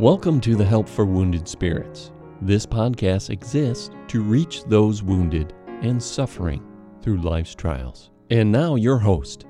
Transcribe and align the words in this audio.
Welcome 0.00 0.40
to 0.40 0.56
the 0.56 0.64
Help 0.64 0.88
for 0.88 1.04
Wounded 1.04 1.46
Spirits. 1.46 2.10
This 2.40 2.64
podcast 2.64 3.28
exists 3.28 3.90
to 4.08 4.22
reach 4.22 4.64
those 4.64 5.02
wounded 5.02 5.52
and 5.82 6.02
suffering 6.02 6.64
through 7.02 7.18
life's 7.18 7.54
trials. 7.54 8.08
And 8.30 8.50
now, 8.50 8.76
your 8.76 8.96
host, 8.96 9.44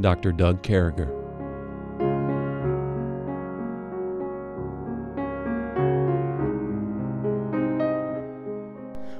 Dr. 0.00 0.32
Doug 0.32 0.60
Carriger. 0.64 1.06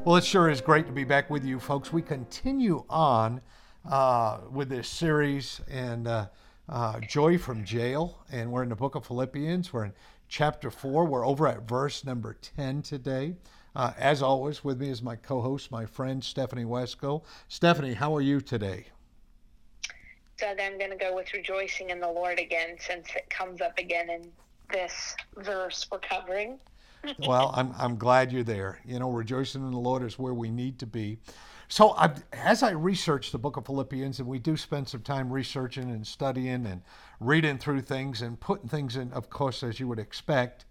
Well, 0.04 0.16
it 0.16 0.24
sure 0.24 0.50
is 0.50 0.60
great 0.60 0.88
to 0.88 0.92
be 0.92 1.04
back 1.04 1.30
with 1.30 1.44
you, 1.44 1.60
folks. 1.60 1.92
We 1.92 2.02
continue 2.02 2.84
on 2.90 3.40
uh, 3.88 4.38
with 4.50 4.70
this 4.70 4.88
series 4.88 5.60
and 5.70 6.08
uh, 6.08 6.26
uh, 6.68 6.98
Joy 6.98 7.38
from 7.38 7.64
Jail, 7.64 8.24
and 8.32 8.50
we're 8.50 8.64
in 8.64 8.68
the 8.68 8.74
book 8.74 8.96
of 8.96 9.06
Philippians. 9.06 9.72
We're 9.72 9.84
in 9.84 9.92
chapter 10.32 10.70
4. 10.70 11.04
We're 11.04 11.26
over 11.26 11.46
at 11.46 11.68
verse 11.68 12.06
number 12.06 12.34
10 12.56 12.80
today. 12.80 13.36
Uh, 13.76 13.92
as 13.98 14.22
always, 14.22 14.64
with 14.64 14.80
me 14.80 14.88
is 14.88 15.02
my 15.02 15.14
co 15.14 15.42
host, 15.42 15.70
my 15.70 15.84
friend 15.84 16.24
Stephanie 16.24 16.64
Wesco. 16.64 17.22
Stephanie, 17.48 17.92
how 17.92 18.16
are 18.16 18.22
you 18.22 18.40
today? 18.40 18.86
Doug, 20.38 20.58
I'm 20.58 20.78
going 20.78 20.90
to 20.90 20.96
go 20.96 21.14
with 21.14 21.32
rejoicing 21.34 21.90
in 21.90 22.00
the 22.00 22.08
Lord 22.08 22.38
again 22.38 22.76
since 22.80 23.08
it 23.14 23.28
comes 23.28 23.60
up 23.60 23.78
again 23.78 24.08
in 24.08 24.32
this 24.72 25.14
verse 25.36 25.86
we're 25.92 25.98
covering. 25.98 26.58
Well, 27.26 27.52
I'm, 27.54 27.74
I'm 27.78 27.96
glad 27.96 28.32
you're 28.32 28.42
there. 28.42 28.80
You 28.84 28.98
know, 28.98 29.10
rejoicing 29.10 29.62
in 29.62 29.70
the 29.70 29.78
Lord 29.78 30.02
is 30.02 30.18
where 30.18 30.34
we 30.34 30.50
need 30.50 30.78
to 30.80 30.86
be. 30.86 31.18
So, 31.68 31.92
I, 31.92 32.12
as 32.32 32.62
I 32.62 32.72
research 32.72 33.32
the 33.32 33.38
book 33.38 33.56
of 33.56 33.64
Philippians, 33.64 34.18
and 34.18 34.28
we 34.28 34.38
do 34.38 34.56
spend 34.56 34.88
some 34.88 35.00
time 35.00 35.32
researching 35.32 35.90
and 35.90 36.06
studying 36.06 36.66
and 36.66 36.82
reading 37.18 37.56
through 37.56 37.80
things 37.82 38.20
and 38.20 38.38
putting 38.38 38.68
things 38.68 38.96
in, 38.96 39.10
of 39.12 39.30
course, 39.30 39.62
as 39.62 39.80
you 39.80 39.88
would 39.88 39.98
expect. 39.98 40.66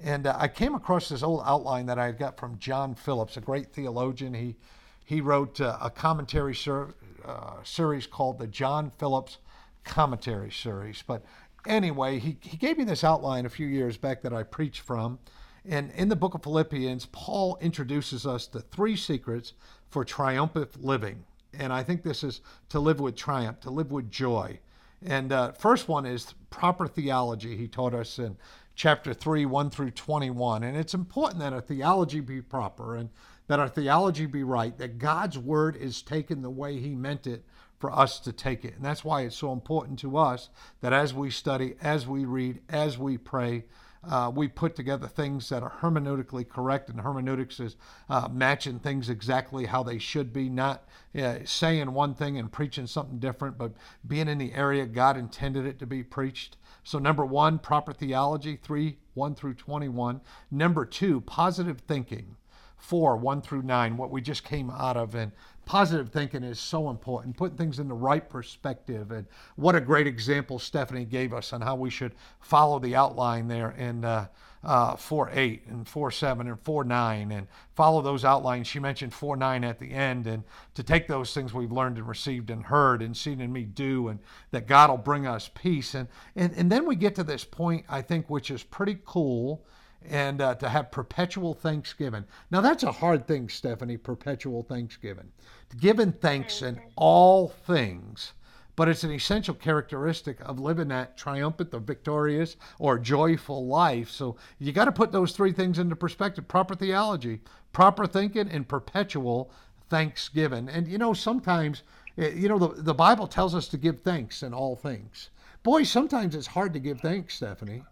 And 0.00 0.26
uh, 0.26 0.36
I 0.38 0.48
came 0.48 0.74
across 0.74 1.08
this 1.08 1.22
old 1.22 1.42
outline 1.44 1.86
that 1.86 1.98
I 1.98 2.12
got 2.12 2.38
from 2.38 2.58
John 2.58 2.94
Phillips, 2.94 3.36
a 3.36 3.40
great 3.40 3.72
theologian. 3.72 4.34
He 4.34 4.56
he 5.04 5.20
wrote 5.20 5.60
uh, 5.60 5.76
a 5.80 5.90
commentary 5.90 6.54
ser- 6.54 6.94
uh, 7.24 7.62
series 7.62 8.06
called 8.06 8.38
the 8.38 8.46
John 8.46 8.90
Phillips 8.90 9.38
Commentary 9.84 10.50
Series. 10.50 11.02
But 11.06 11.24
anyway, 11.66 12.18
he, 12.18 12.38
he 12.40 12.56
gave 12.56 12.78
me 12.78 12.84
this 12.84 13.04
outline 13.04 13.44
a 13.44 13.50
few 13.50 13.66
years 13.66 13.96
back 13.96 14.22
that 14.22 14.32
I 14.32 14.42
preached 14.42 14.80
from. 14.80 15.18
And 15.66 15.90
in 15.92 16.08
the 16.08 16.16
book 16.16 16.34
of 16.34 16.42
Philippians, 16.42 17.06
Paul 17.06 17.56
introduces 17.60 18.26
us 18.26 18.46
to 18.48 18.60
three 18.60 18.96
secrets 18.96 19.54
for 19.88 20.04
triumphant 20.04 20.84
living. 20.84 21.24
And 21.58 21.72
I 21.72 21.82
think 21.82 22.02
this 22.02 22.22
is 22.22 22.40
to 22.68 22.80
live 22.80 23.00
with 23.00 23.16
triumph, 23.16 23.60
to 23.60 23.70
live 23.70 23.90
with 23.90 24.10
joy. 24.10 24.58
And 25.02 25.32
uh, 25.32 25.52
first 25.52 25.88
one 25.88 26.06
is 26.06 26.34
proper 26.50 26.86
theology. 26.86 27.56
He 27.56 27.68
taught 27.68 27.94
us 27.94 28.18
in 28.18 28.36
chapter 28.74 29.14
3, 29.14 29.46
1 29.46 29.70
through 29.70 29.92
21. 29.92 30.62
And 30.64 30.76
it's 30.76 30.94
important 30.94 31.40
that 31.40 31.52
our 31.52 31.60
theology 31.60 32.20
be 32.20 32.42
proper 32.42 32.96
and 32.96 33.10
that 33.46 33.60
our 33.60 33.68
theology 33.68 34.26
be 34.26 34.42
right, 34.42 34.76
that 34.78 34.98
God's 34.98 35.38
word 35.38 35.76
is 35.76 36.02
taken 36.02 36.42
the 36.42 36.50
way 36.50 36.78
he 36.78 36.94
meant 36.94 37.26
it 37.26 37.44
for 37.78 37.92
us 37.92 38.18
to 38.20 38.32
take 38.32 38.64
it. 38.64 38.74
And 38.76 38.84
that's 38.84 39.04
why 39.04 39.22
it's 39.22 39.36
so 39.36 39.52
important 39.52 39.98
to 40.00 40.16
us 40.16 40.48
that 40.80 40.92
as 40.92 41.12
we 41.12 41.30
study, 41.30 41.74
as 41.82 42.06
we 42.06 42.24
read, 42.24 42.60
as 42.68 42.96
we 42.98 43.18
pray, 43.18 43.64
uh, 44.08 44.30
we 44.34 44.48
put 44.48 44.74
together 44.74 45.06
things 45.06 45.48
that 45.48 45.62
are 45.62 45.78
hermeneutically 45.80 46.48
correct, 46.48 46.88
and 46.88 47.00
hermeneutics 47.00 47.60
is 47.60 47.76
uh, 48.08 48.28
matching 48.30 48.78
things 48.78 49.08
exactly 49.08 49.66
how 49.66 49.82
they 49.82 49.98
should 49.98 50.32
be, 50.32 50.48
not 50.48 50.84
uh, 51.18 51.38
saying 51.44 51.92
one 51.92 52.14
thing 52.14 52.38
and 52.38 52.52
preaching 52.52 52.86
something 52.86 53.18
different, 53.18 53.58
but 53.58 53.72
being 54.06 54.28
in 54.28 54.38
the 54.38 54.52
area 54.54 54.86
God 54.86 55.16
intended 55.16 55.66
it 55.66 55.78
to 55.78 55.86
be 55.86 56.02
preached. 56.02 56.56
So, 56.82 56.98
number 56.98 57.24
one, 57.24 57.58
proper 57.58 57.92
theology, 57.92 58.56
3 58.56 58.98
1 59.14 59.34
through 59.34 59.54
21. 59.54 60.20
Number 60.50 60.84
two, 60.84 61.20
positive 61.20 61.80
thinking. 61.80 62.36
4, 62.76 63.16
1 63.16 63.40
through 63.40 63.62
9, 63.62 63.96
what 63.96 64.10
we 64.10 64.20
just 64.20 64.44
came 64.44 64.70
out 64.70 64.96
of. 64.96 65.14
And 65.14 65.32
positive 65.64 66.10
thinking 66.10 66.42
is 66.42 66.58
so 66.58 66.90
important, 66.90 67.36
putting 67.36 67.56
things 67.56 67.78
in 67.78 67.88
the 67.88 67.94
right 67.94 68.28
perspective. 68.28 69.10
And 69.10 69.26
what 69.56 69.74
a 69.74 69.80
great 69.80 70.06
example 70.06 70.58
Stephanie 70.58 71.04
gave 71.04 71.32
us 71.32 71.52
on 71.52 71.60
how 71.60 71.76
we 71.76 71.90
should 71.90 72.14
follow 72.40 72.78
the 72.78 72.94
outline 72.94 73.48
there 73.48 73.70
in 73.72 74.04
uh, 74.04 74.26
uh, 74.64 74.96
4 74.96 75.30
8 75.32 75.66
and 75.68 75.86
4 75.86 76.10
7 76.10 76.48
and 76.48 76.60
4 76.60 76.84
9 76.84 77.32
and 77.32 77.46
follow 77.74 78.00
those 78.00 78.24
outlines. 78.24 78.66
She 78.66 78.78
mentioned 78.78 79.12
4 79.12 79.36
9 79.36 79.64
at 79.64 79.78
the 79.78 79.90
end, 79.90 80.26
and 80.26 80.42
to 80.74 80.82
take 80.82 81.06
those 81.06 81.34
things 81.34 81.52
we've 81.52 81.72
learned 81.72 81.98
and 81.98 82.08
received 82.08 82.50
and 82.50 82.64
heard 82.64 83.02
and 83.02 83.16
seen 83.16 83.40
in 83.40 83.52
me 83.52 83.64
do, 83.64 84.08
and 84.08 84.18
that 84.52 84.66
God 84.66 84.90
will 84.90 84.96
bring 84.96 85.26
us 85.26 85.50
peace. 85.54 85.94
And, 85.94 86.08
and, 86.34 86.52
and 86.54 86.72
then 86.72 86.86
we 86.86 86.96
get 86.96 87.14
to 87.16 87.24
this 87.24 87.44
point, 87.44 87.84
I 87.88 88.02
think, 88.02 88.30
which 88.30 88.50
is 88.50 88.62
pretty 88.62 88.98
cool 89.04 89.64
and 90.08 90.40
uh, 90.40 90.54
to 90.56 90.68
have 90.68 90.90
perpetual 90.90 91.54
thanksgiving. 91.54 92.24
Now, 92.50 92.60
that's 92.60 92.82
a 92.82 92.92
hard 92.92 93.26
thing, 93.26 93.48
Stephanie, 93.48 93.96
perpetual 93.96 94.62
thanksgiving. 94.62 95.30
Giving 95.78 96.12
thanks 96.12 96.62
in 96.62 96.80
all 96.96 97.48
things, 97.48 98.32
but 98.76 98.88
it's 98.88 99.04
an 99.04 99.12
essential 99.12 99.54
characteristic 99.54 100.40
of 100.40 100.60
living 100.60 100.88
that 100.88 101.16
triumphant 101.16 101.72
or 101.72 101.80
victorious 101.80 102.56
or 102.78 102.98
joyful 102.98 103.66
life. 103.66 104.10
So 104.10 104.36
you 104.58 104.72
got 104.72 104.86
to 104.86 104.92
put 104.92 105.12
those 105.12 105.32
three 105.32 105.52
things 105.52 105.78
into 105.78 105.96
perspective 105.96 106.46
proper 106.48 106.74
theology, 106.74 107.40
proper 107.72 108.06
thinking, 108.06 108.48
and 108.48 108.68
perpetual 108.68 109.50
thanksgiving. 109.88 110.68
And 110.68 110.86
you 110.86 110.98
know, 110.98 111.14
sometimes, 111.14 111.82
eh, 112.18 112.30
you 112.34 112.48
know, 112.48 112.58
the, 112.58 112.82
the 112.82 112.94
Bible 112.94 113.26
tells 113.26 113.54
us 113.54 113.68
to 113.68 113.78
give 113.78 114.00
thanks 114.00 114.42
in 114.42 114.52
all 114.52 114.76
things. 114.76 115.30
Boy, 115.62 115.84
sometimes 115.84 116.34
it's 116.34 116.48
hard 116.48 116.74
to 116.74 116.78
give 116.78 117.00
thanks, 117.00 117.36
Stephanie 117.36 117.82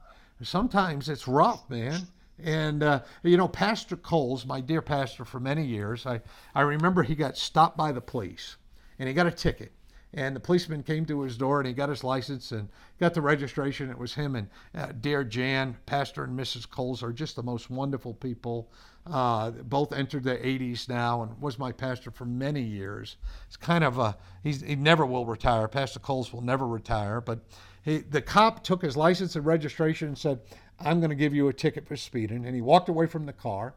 sometimes 0.46 1.08
it's 1.08 1.28
rough, 1.28 1.68
man. 1.68 2.06
And, 2.42 2.82
uh, 2.82 3.00
you 3.22 3.36
know, 3.36 3.48
Pastor 3.48 3.96
Coles, 3.96 4.44
my 4.46 4.60
dear 4.60 4.82
pastor 4.82 5.24
for 5.24 5.38
many 5.38 5.64
years, 5.64 6.06
I, 6.06 6.20
I 6.54 6.62
remember 6.62 7.02
he 7.02 7.14
got 7.14 7.36
stopped 7.36 7.76
by 7.76 7.92
the 7.92 8.00
police 8.00 8.56
and 8.98 9.08
he 9.08 9.14
got 9.14 9.26
a 9.26 9.30
ticket. 9.30 9.72
And 10.14 10.36
the 10.36 10.40
policeman 10.40 10.82
came 10.82 11.06
to 11.06 11.22
his 11.22 11.38
door 11.38 11.60
and 11.60 11.66
he 11.66 11.72
got 11.72 11.88
his 11.88 12.04
license 12.04 12.52
and 12.52 12.68
got 13.00 13.14
the 13.14 13.22
registration. 13.22 13.90
It 13.90 13.96
was 13.96 14.12
him 14.12 14.36
and 14.36 14.48
uh, 14.74 14.92
dear 15.00 15.24
Jan, 15.24 15.76
Pastor 15.86 16.24
and 16.24 16.38
Mrs. 16.38 16.68
Coles 16.68 17.02
are 17.02 17.12
just 17.12 17.36
the 17.36 17.42
most 17.42 17.70
wonderful 17.70 18.12
people. 18.14 18.70
Uh, 19.06 19.50
both 19.50 19.92
entered 19.92 20.22
their 20.22 20.38
80s 20.38 20.88
now 20.88 21.22
and 21.22 21.40
was 21.40 21.58
my 21.58 21.72
pastor 21.72 22.10
for 22.10 22.24
many 22.24 22.60
years. 22.60 23.16
It's 23.46 23.56
kind 23.56 23.82
of 23.82 23.98
a, 23.98 24.16
he's, 24.42 24.60
he 24.60 24.76
never 24.76 25.06
will 25.06 25.24
retire. 25.24 25.66
Pastor 25.66 25.98
Coles 25.98 26.32
will 26.32 26.42
never 26.42 26.66
retire, 26.66 27.20
but 27.20 27.40
he, 27.82 27.98
the 27.98 28.22
cop 28.22 28.62
took 28.62 28.82
his 28.82 28.96
license 28.96 29.36
and 29.36 29.44
registration 29.44 30.08
and 30.08 30.18
said, 30.18 30.40
I'm 30.78 31.00
going 31.00 31.10
to 31.10 31.16
give 31.16 31.34
you 31.34 31.48
a 31.48 31.52
ticket 31.52 31.86
for 31.86 31.96
speeding. 31.96 32.46
And 32.46 32.54
he 32.54 32.60
walked 32.60 32.88
away 32.88 33.06
from 33.06 33.26
the 33.26 33.32
car. 33.32 33.74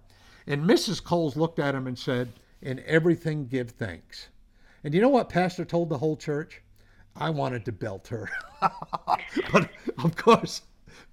And 0.48 0.64
Mrs. 0.64 1.04
Coles 1.04 1.36
looked 1.36 1.60
at 1.60 1.76
him 1.76 1.88
and 1.88 1.98
said, 1.98 2.32
In 2.62 2.84
everything, 2.86 3.48
give 3.48 3.72
thanks. 3.72 4.30
And 4.84 4.94
you 4.94 5.02
know 5.02 5.10
what 5.10 5.30
Pastor 5.30 5.66
told 5.66 5.90
the 5.90 5.98
whole 5.98 6.16
church? 6.16 6.62
I 7.16 7.32
wanted 7.32 7.66
to 7.66 7.72
belt 7.72 8.08
her. 8.10 8.30
but 9.52 9.70
of 10.04 10.16
course, 10.16 10.62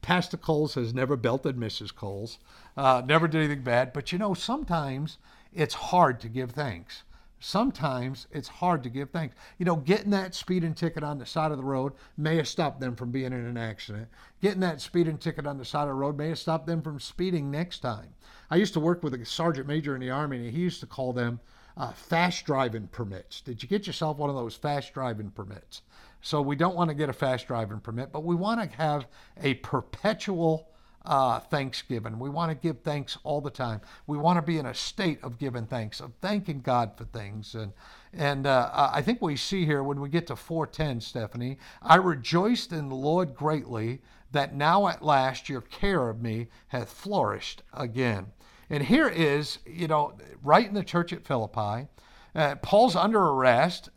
Pastor 0.02 0.36
Coles 0.36 0.74
has 0.74 0.92
never 0.92 1.16
belted 1.16 1.56
Mrs. 1.56 1.94
Coles, 1.94 2.38
uh, 2.76 3.02
never 3.06 3.26
did 3.26 3.38
anything 3.38 3.62
bad. 3.62 3.92
But 3.92 4.12
you 4.12 4.18
know, 4.18 4.34
sometimes 4.34 5.18
it's 5.52 5.74
hard 5.74 6.20
to 6.20 6.28
give 6.28 6.50
thanks 6.50 7.04
sometimes 7.42 8.28
it's 8.30 8.48
hard 8.48 8.82
to 8.84 8.88
give 8.88 9.10
thanks. 9.10 9.34
You 9.58 9.64
know, 9.64 9.76
getting 9.76 10.10
that 10.10 10.34
speeding 10.34 10.74
ticket 10.74 11.02
on 11.02 11.18
the 11.18 11.26
side 11.26 11.50
of 11.50 11.58
the 11.58 11.64
road 11.64 11.92
may 12.16 12.36
have 12.36 12.46
stopped 12.46 12.80
them 12.80 12.94
from 12.94 13.10
being 13.10 13.26
in 13.26 13.32
an 13.32 13.56
accident. 13.56 14.08
Getting 14.40 14.60
that 14.60 14.80
speeding 14.80 15.18
ticket 15.18 15.46
on 15.46 15.58
the 15.58 15.64
side 15.64 15.82
of 15.82 15.88
the 15.88 15.94
road 15.94 16.16
may 16.16 16.28
have 16.28 16.38
stopped 16.38 16.66
them 16.66 16.82
from 16.82 17.00
speeding 17.00 17.50
next 17.50 17.80
time. 17.80 18.14
I 18.50 18.56
used 18.56 18.74
to 18.74 18.80
work 18.80 19.02
with 19.02 19.14
a 19.14 19.24
sergeant 19.24 19.66
major 19.66 19.94
in 19.94 20.00
the 20.00 20.10
Army, 20.10 20.36
and 20.36 20.54
he 20.54 20.60
used 20.60 20.80
to 20.80 20.86
call 20.86 21.12
them 21.12 21.40
uh, 21.76 21.92
fast 21.92 22.44
driving 22.44 22.86
permits. 22.88 23.40
Did 23.40 23.62
you 23.62 23.68
get 23.68 23.86
yourself 23.86 24.18
one 24.18 24.30
of 24.30 24.36
those 24.36 24.54
fast 24.54 24.94
driving 24.94 25.30
permits? 25.30 25.82
So 26.20 26.40
we 26.40 26.54
don't 26.54 26.76
want 26.76 26.90
to 26.90 26.94
get 26.94 27.08
a 27.08 27.12
fast 27.12 27.48
driving 27.48 27.80
permit, 27.80 28.12
but 28.12 28.22
we 28.22 28.36
want 28.36 28.60
to 28.60 28.76
have 28.76 29.06
a 29.42 29.54
perpetual 29.54 30.68
uh, 31.04 31.40
thanksgiving. 31.40 32.18
We 32.18 32.30
want 32.30 32.50
to 32.50 32.54
give 32.54 32.80
thanks 32.82 33.18
all 33.24 33.40
the 33.40 33.50
time. 33.50 33.80
We 34.06 34.18
want 34.18 34.38
to 34.38 34.42
be 34.42 34.58
in 34.58 34.66
a 34.66 34.74
state 34.74 35.22
of 35.22 35.38
giving 35.38 35.66
thanks, 35.66 36.00
of 36.00 36.12
thanking 36.20 36.60
God 36.60 36.92
for 36.96 37.04
things. 37.04 37.54
And 37.54 37.72
and 38.14 38.46
uh, 38.46 38.90
I 38.92 39.00
think 39.00 39.22
we 39.22 39.36
see 39.36 39.64
here 39.64 39.82
when 39.82 40.00
we 40.00 40.10
get 40.10 40.26
to 40.26 40.36
410, 40.36 41.00
Stephanie, 41.00 41.58
I 41.80 41.96
rejoiced 41.96 42.72
in 42.72 42.90
the 42.90 42.94
Lord 42.94 43.34
greatly 43.34 44.02
that 44.32 44.54
now 44.54 44.86
at 44.88 45.02
last 45.02 45.48
your 45.48 45.62
care 45.62 46.10
of 46.10 46.20
me 46.20 46.48
hath 46.68 46.92
flourished 46.92 47.62
again. 47.72 48.26
And 48.68 48.82
here 48.82 49.08
is, 49.08 49.58
you 49.66 49.88
know, 49.88 50.14
right 50.42 50.66
in 50.66 50.74
the 50.74 50.84
church 50.84 51.12
at 51.12 51.26
Philippi, 51.26 51.88
uh, 52.34 52.54
Paul's 52.56 52.96
under 52.96 53.20
arrest. 53.20 53.90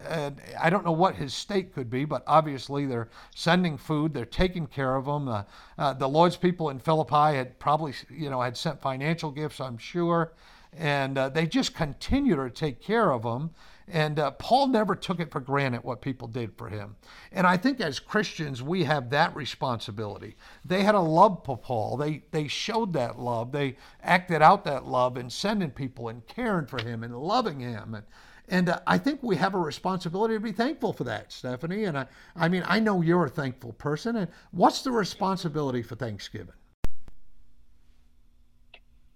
I 0.59 0.69
don't 0.69 0.83
know 0.83 0.91
what 0.91 1.15
his 1.15 1.33
state 1.33 1.73
could 1.73 1.89
be, 1.89 2.03
but 2.05 2.23
obviously 2.27 2.85
they're 2.85 3.09
sending 3.33 3.77
food, 3.77 4.13
they're 4.13 4.25
taking 4.25 4.67
care 4.67 4.95
of 4.95 5.05
him. 5.05 5.27
Uh, 5.27 5.43
uh, 5.77 5.93
the 5.93 6.09
Lord's 6.09 6.35
people 6.35 6.69
in 6.69 6.79
Philippi 6.79 7.37
had 7.37 7.57
probably, 7.59 7.93
you 8.09 8.29
know, 8.29 8.41
had 8.41 8.57
sent 8.57 8.81
financial 8.81 9.31
gifts, 9.31 9.61
I'm 9.61 9.77
sure, 9.77 10.33
and 10.73 11.17
uh, 11.17 11.29
they 11.29 11.45
just 11.45 11.73
continue 11.73 12.35
to 12.35 12.49
take 12.49 12.81
care 12.81 13.11
of 13.11 13.23
him. 13.23 13.51
And 13.87 14.17
uh, 14.17 14.31
Paul 14.31 14.67
never 14.67 14.95
took 14.95 15.19
it 15.19 15.31
for 15.31 15.39
granted 15.39 15.83
what 15.83 16.01
people 16.01 16.27
did 16.27 16.57
for 16.57 16.69
him. 16.69 16.95
And 17.31 17.45
I 17.45 17.55
think 17.55 17.79
as 17.79 17.99
Christians, 17.99 18.63
we 18.63 18.83
have 18.83 19.11
that 19.11 19.35
responsibility. 19.35 20.35
They 20.63 20.81
had 20.81 20.95
a 20.95 20.99
love 20.99 21.43
for 21.45 21.55
Paul. 21.55 21.95
They, 21.95 22.23
they 22.31 22.47
showed 22.47 22.93
that 22.93 23.19
love. 23.19 23.51
They 23.51 23.77
acted 24.01 24.41
out 24.41 24.63
that 24.63 24.87
love 24.87 25.17
in 25.17 25.29
sending 25.29 25.69
people 25.69 26.09
and 26.09 26.25
caring 26.25 26.65
for 26.65 26.81
him 26.81 27.03
and 27.03 27.15
loving 27.15 27.59
him. 27.59 27.93
And, 27.93 28.05
and 28.49 28.69
uh, 28.69 28.79
I 28.87 28.97
think 28.97 29.21
we 29.21 29.35
have 29.35 29.53
a 29.53 29.59
responsibility 29.59 30.33
to 30.33 30.39
be 30.39 30.51
thankful 30.51 30.91
for 30.91 31.03
that, 31.03 31.31
Stephanie. 31.31 31.83
And 31.83 31.95
I, 31.95 32.07
I 32.35 32.49
mean, 32.49 32.63
I 32.65 32.79
know 32.79 33.01
you're 33.01 33.25
a 33.25 33.29
thankful 33.29 33.73
person. 33.73 34.15
And 34.15 34.31
what's 34.49 34.81
the 34.81 34.91
responsibility 34.91 35.83
for 35.83 35.95
Thanksgiving? 35.95 36.55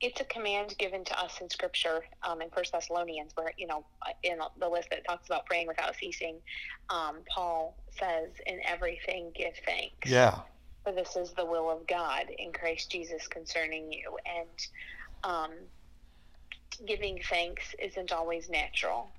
It's 0.02 0.22
a 0.22 0.26
command 0.26 0.76
given 0.78 1.04
to 1.06 1.20
us 1.20 1.40
in 1.42 1.50
Scripture 1.50 2.02
um, 2.28 2.42
in 2.42 2.50
First 2.50 2.72
Thessalonians, 2.72 3.32
where 3.36 3.52
you 3.58 3.68
know 3.68 3.86
in 4.24 4.40
the 4.60 4.68
list 4.68 4.90
that 4.92 5.06
talks 5.06 5.28
about 5.28 5.46
praying 5.46 5.68
without 5.68 5.96
ceasing, 5.96 6.40
um, 6.90 7.20
Paul 7.34 7.78
says, 7.92 8.30
"In 8.46 8.60
everything 8.66 9.32
give 9.36 9.54
thanks." 9.66 10.10
Yeah. 10.10 10.40
For 10.84 10.94
this 10.94 11.18
is 11.18 11.34
the 11.34 11.46
will 11.46 11.70
of 11.70 11.86
God 11.88 12.28
in 12.38 12.54
Christ 12.54 12.90
Jesus 12.90 13.28
concerning 13.28 13.92
you, 13.92 14.18
and 14.26 15.34
um, 15.34 15.52
giving 16.88 17.20
thanks 17.30 17.76
isn't 17.82 18.12
always 18.12 18.50
natural. 18.50 19.10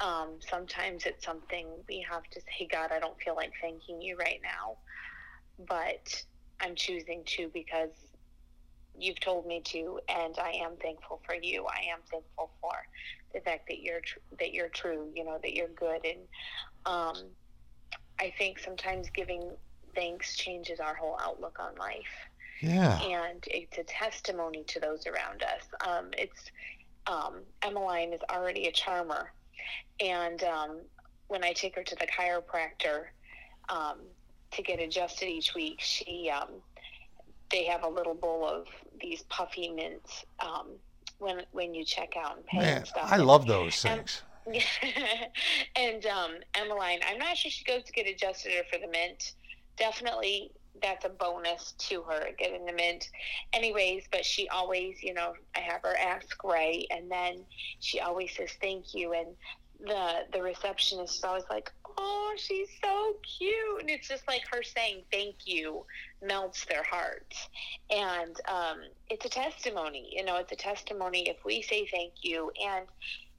Um, 0.00 0.38
sometimes 0.40 1.06
it's 1.06 1.24
something 1.24 1.66
we 1.88 2.04
have 2.08 2.24
to 2.30 2.40
say, 2.40 2.68
God, 2.70 2.90
I 2.92 2.98
don't 2.98 3.20
feel 3.20 3.36
like 3.36 3.52
thanking 3.60 4.00
you 4.00 4.16
right 4.16 4.40
now, 4.42 4.78
but 5.66 6.24
I'm 6.60 6.74
choosing 6.74 7.22
to 7.36 7.50
because 7.52 7.90
you've 8.98 9.20
told 9.20 9.46
me 9.46 9.60
to, 9.66 9.98
and 10.08 10.34
I 10.38 10.50
am 10.64 10.76
thankful 10.76 11.20
for 11.26 11.34
you. 11.34 11.66
I 11.66 11.92
am 11.92 12.00
thankful 12.10 12.50
for 12.60 12.72
the 13.34 13.40
fact 13.40 13.64
that 13.68 13.80
you're 13.80 14.00
tr- 14.00 14.18
that 14.38 14.52
you're 14.52 14.68
true. 14.68 15.10
You 15.14 15.24
know 15.24 15.38
that 15.42 15.54
you're 15.54 15.68
good, 15.68 16.04
and 16.04 16.20
um, 16.86 17.16
I 18.20 18.32
think 18.38 18.58
sometimes 18.58 19.08
giving 19.14 19.56
thanks 19.94 20.36
changes 20.36 20.80
our 20.80 20.94
whole 20.94 21.18
outlook 21.20 21.56
on 21.60 21.74
life. 21.76 22.28
Yeah, 22.60 23.00
and 23.02 23.42
it's 23.46 23.78
a 23.78 23.84
testimony 23.84 24.64
to 24.68 24.80
those 24.80 25.06
around 25.06 25.42
us. 25.42 25.62
Um, 25.86 26.10
it's 26.16 26.50
um, 27.06 27.42
Emmeline 27.62 28.12
is 28.12 28.20
already 28.30 28.66
a 28.66 28.72
charmer, 28.72 29.32
and 30.00 30.42
um, 30.44 30.80
when 31.28 31.44
I 31.44 31.52
take 31.52 31.76
her 31.76 31.82
to 31.82 31.96
the 31.96 32.06
chiropractor 32.06 33.04
um, 33.68 33.98
to 34.52 34.62
get 34.62 34.80
adjusted 34.80 35.26
each 35.28 35.54
week, 35.54 35.80
she 35.80 36.30
um, 36.30 36.62
they 37.52 37.64
have 37.64 37.84
a 37.84 37.88
little 37.88 38.14
bowl 38.14 38.48
of 38.48 38.66
these 39.00 39.22
puffy 39.24 39.70
mints 39.70 40.24
um, 40.40 40.68
when 41.18 41.42
when 41.52 41.74
you 41.74 41.84
check 41.84 42.14
out 42.16 42.36
and 42.36 42.46
pay 42.46 42.58
Man, 42.58 42.76
and 42.78 42.86
stuff. 42.86 43.12
I 43.12 43.18
love 43.18 43.46
those 43.46 43.80
things. 43.80 44.22
And, 44.46 44.56
and 45.76 46.06
um, 46.06 46.32
Emmeline, 46.54 46.98
I'm 47.08 47.18
not 47.18 47.36
sure 47.36 47.50
she 47.50 47.64
goes 47.64 47.84
to 47.84 47.92
get 47.92 48.08
adjusted 48.08 48.52
or 48.52 48.64
for 48.72 48.84
the 48.84 48.90
mint. 48.90 49.34
Definitely, 49.78 50.50
that's 50.82 51.04
a 51.04 51.10
bonus 51.10 51.74
to 51.78 52.02
her 52.02 52.28
getting 52.38 52.64
the 52.66 52.72
mint. 52.72 53.08
Anyways, 53.52 54.04
but 54.10 54.24
she 54.24 54.48
always, 54.48 55.02
you 55.02 55.14
know, 55.14 55.34
I 55.56 55.60
have 55.60 55.82
her 55.82 55.96
ask 55.96 56.42
Ray, 56.42 56.86
and 56.90 57.10
then 57.10 57.44
she 57.80 58.00
always 58.00 58.34
says 58.36 58.50
thank 58.60 58.94
you, 58.94 59.12
and 59.12 59.28
the 59.84 60.26
the 60.32 60.42
receptionist 60.42 61.18
is 61.18 61.24
always 61.24 61.44
like, 61.50 61.70
"Oh, 61.98 62.34
she's 62.36 62.68
so 62.82 63.14
cute," 63.38 63.80
and 63.80 63.90
it's 63.90 64.08
just 64.08 64.26
like 64.28 64.42
her 64.50 64.62
saying 64.62 65.04
"thank 65.12 65.36
you" 65.46 65.84
melts 66.22 66.64
their 66.66 66.84
hearts, 66.84 67.48
and 67.90 68.36
um, 68.48 68.78
it's 69.10 69.24
a 69.26 69.28
testimony. 69.28 70.10
You 70.12 70.24
know, 70.24 70.36
it's 70.36 70.52
a 70.52 70.56
testimony 70.56 71.28
if 71.28 71.38
we 71.44 71.62
say 71.62 71.86
thank 71.86 72.14
you, 72.22 72.50
and 72.64 72.86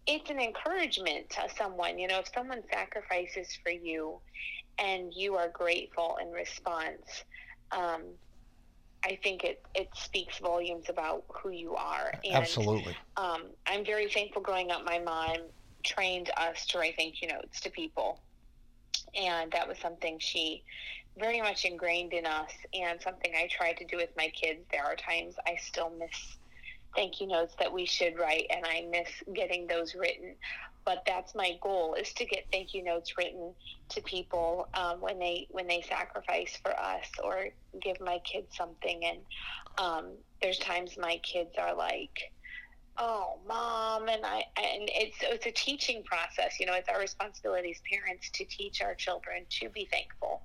it's 0.06 0.30
an 0.30 0.40
encouragement 0.40 1.30
to 1.32 1.48
someone. 1.58 1.98
You 1.98 2.08
know, 2.08 2.20
if 2.20 2.28
someone 2.34 2.62
sacrifices 2.72 3.58
for 3.64 3.72
you, 3.72 4.20
and 4.80 5.14
you 5.16 5.36
are 5.36 5.50
grateful 5.50 6.18
in 6.22 6.32
response. 6.32 7.24
Um, 7.72 8.04
I 9.06 9.20
think 9.22 9.44
it, 9.44 9.62
it 9.76 9.90
speaks 9.96 10.40
volumes 10.40 10.86
about 10.88 11.24
who 11.42 11.50
you 11.50 11.76
are. 11.76 12.14
And, 12.24 12.36
Absolutely. 12.36 12.96
Um, 13.18 13.48
I'm 13.68 13.84
very 13.84 14.10
thankful 14.10 14.42
growing 14.42 14.72
up. 14.72 14.86
My 14.86 15.00
mom 15.00 15.36
trained 15.84 16.32
us 16.38 16.66
to 16.68 16.80
write 16.80 16.96
thank 16.98 17.22
you 17.22 17.28
notes 17.28 17.60
to 17.62 17.70
people. 17.70 18.20
And 19.16 19.52
that 19.52 19.68
was 19.68 19.78
something 19.78 20.18
she 20.20 20.64
very 21.18 21.42
much 21.42 21.66
ingrained 21.66 22.14
in 22.14 22.26
us 22.26 22.52
and 22.74 23.00
something 23.02 23.32
I 23.36 23.48
try 23.52 23.74
to 23.74 23.86
do 23.86 23.98
with 23.98 24.10
my 24.18 24.30
kids. 24.30 24.62
There 24.72 24.84
are 24.84 24.96
times 24.96 25.36
I 25.46 25.58
still 25.58 25.92
miss 26.00 26.38
thank 26.96 27.20
you 27.20 27.28
notes 27.28 27.56
that 27.60 27.72
we 27.72 27.86
should 27.86 28.18
write 28.20 28.46
and 28.50 28.66
I 28.66 28.88
miss 28.90 29.10
getting 29.34 29.68
those 29.68 29.96
written. 29.96 30.36
But 30.86 31.04
that's 31.08 31.34
my 31.34 31.58
goal 31.62 31.96
is 31.96 32.12
to 32.14 32.26
get 32.26 32.46
thank 32.52 32.74
you 32.74 32.84
notes 32.84 33.18
written 33.18 33.54
to 33.90 34.02
people 34.02 34.68
um, 34.74 35.00
when 35.00 35.18
they 35.18 35.48
when 35.50 35.66
they 35.66 35.82
sacrifice 35.82 36.58
for 36.62 36.78
us 36.78 37.08
or 37.24 37.48
give 37.82 38.00
my 38.02 38.20
kids 38.20 38.56
something. 38.58 39.06
And 39.06 39.18
um, 39.78 40.06
there's 40.42 40.60
times 40.60 40.98
my 40.98 41.22
kids 41.24 41.52
are 41.58 41.74
like, 41.74 42.33
oh 42.98 43.40
mom 43.48 44.08
and 44.08 44.24
i 44.26 44.44
and 44.58 44.90
it's 44.94 45.18
it's 45.22 45.48
a 45.48 45.52
teaching 45.52 46.04
process 46.04 46.60
you 46.60 46.66
know 46.66 46.74
it's 46.74 46.90
our 46.90 47.00
responsibility 47.00 47.72
as 47.72 47.78
parents 47.92 48.30
to 48.30 48.46
teach 48.46 48.82
our 48.82 48.94
children 48.94 49.44
to 49.50 49.70
be 49.70 49.88
thankful 49.92 50.42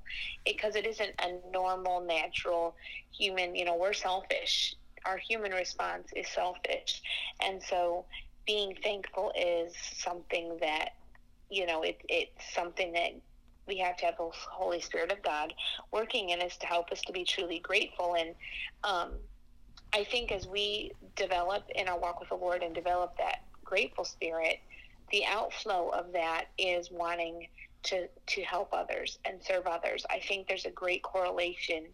because 0.46 0.74
it 0.74 0.86
isn't 0.86 1.12
a 1.20 1.50
normal 1.52 2.00
natural 2.00 2.74
human 3.16 3.54
you 3.54 3.64
know 3.64 3.76
we're 3.76 3.92
selfish. 3.92 4.74
Our 5.06 5.18
human 5.18 5.52
response 5.52 6.08
is 6.16 6.28
selfish. 6.28 7.02
And 7.44 7.62
so 7.62 8.06
being 8.46 8.74
thankful 8.82 9.32
is 9.38 9.74
something 9.76 10.58
that 10.60 10.90
you 11.50 11.66
know 11.66 11.82
it, 11.82 11.98
it's 12.08 12.54
something 12.54 12.92
that 12.92 13.12
we 13.66 13.78
have 13.78 13.96
to 13.98 14.06
have 14.06 14.16
the 14.16 14.30
holy 14.50 14.80
spirit 14.80 15.12
of 15.12 15.22
god 15.22 15.52
working 15.92 16.30
in 16.30 16.40
us 16.40 16.56
to 16.58 16.66
help 16.66 16.90
us 16.90 17.00
to 17.02 17.12
be 17.12 17.24
truly 17.24 17.58
grateful. 17.60 18.16
And 18.16 18.34
um, 18.84 19.12
I 19.92 20.04
think 20.04 20.32
as 20.32 20.46
we 20.46 20.92
develop 21.16 21.64
in 21.74 21.88
our 21.88 21.98
walk 21.98 22.20
with 22.20 22.28
the 22.28 22.34
Lord 22.34 22.62
and 22.62 22.74
develop 22.74 23.16
that 23.18 23.42
grateful 23.64 24.04
spirit, 24.04 24.60
the 25.10 25.24
outflow 25.26 25.88
of 25.90 26.12
that 26.12 26.46
is 26.58 26.90
wanting 26.90 27.48
to 27.84 28.08
to 28.26 28.42
help 28.42 28.70
others 28.72 29.18
and 29.24 29.42
serve 29.42 29.66
others. 29.66 30.04
I 30.10 30.20
think 30.20 30.48
there's 30.48 30.66
a 30.66 30.70
great 30.70 31.02
correlation 31.02 31.86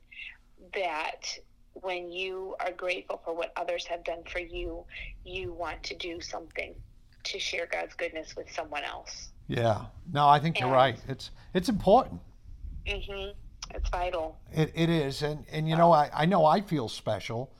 that 0.74 1.26
when 1.74 2.10
you 2.10 2.54
are 2.60 2.72
grateful 2.72 3.20
for 3.24 3.34
what 3.34 3.52
others 3.56 3.84
have 3.86 4.04
done 4.04 4.22
for 4.30 4.38
you, 4.38 4.84
you 5.24 5.52
want 5.52 5.82
to 5.84 5.96
do 5.96 6.20
something 6.20 6.74
to 7.24 7.38
share 7.38 7.66
God's 7.66 7.94
goodness 7.94 8.34
with 8.36 8.50
someone 8.52 8.84
else. 8.84 9.30
Yeah. 9.48 9.82
No, 10.12 10.28
I 10.28 10.38
think 10.38 10.56
and, 10.56 10.66
you're 10.66 10.74
right. 10.74 10.98
It's 11.08 11.30
it's 11.52 11.68
important. 11.68 12.20
Mhm. 12.86 13.34
It's 13.74 13.88
vital. 13.90 14.38
It, 14.52 14.72
it 14.74 14.88
is, 14.90 15.22
and 15.22 15.44
and 15.50 15.68
you 15.68 15.76
know 15.76 15.92
I, 15.92 16.10
I 16.14 16.26
know 16.26 16.44
I 16.44 16.60
feel 16.60 16.88
special 16.88 17.50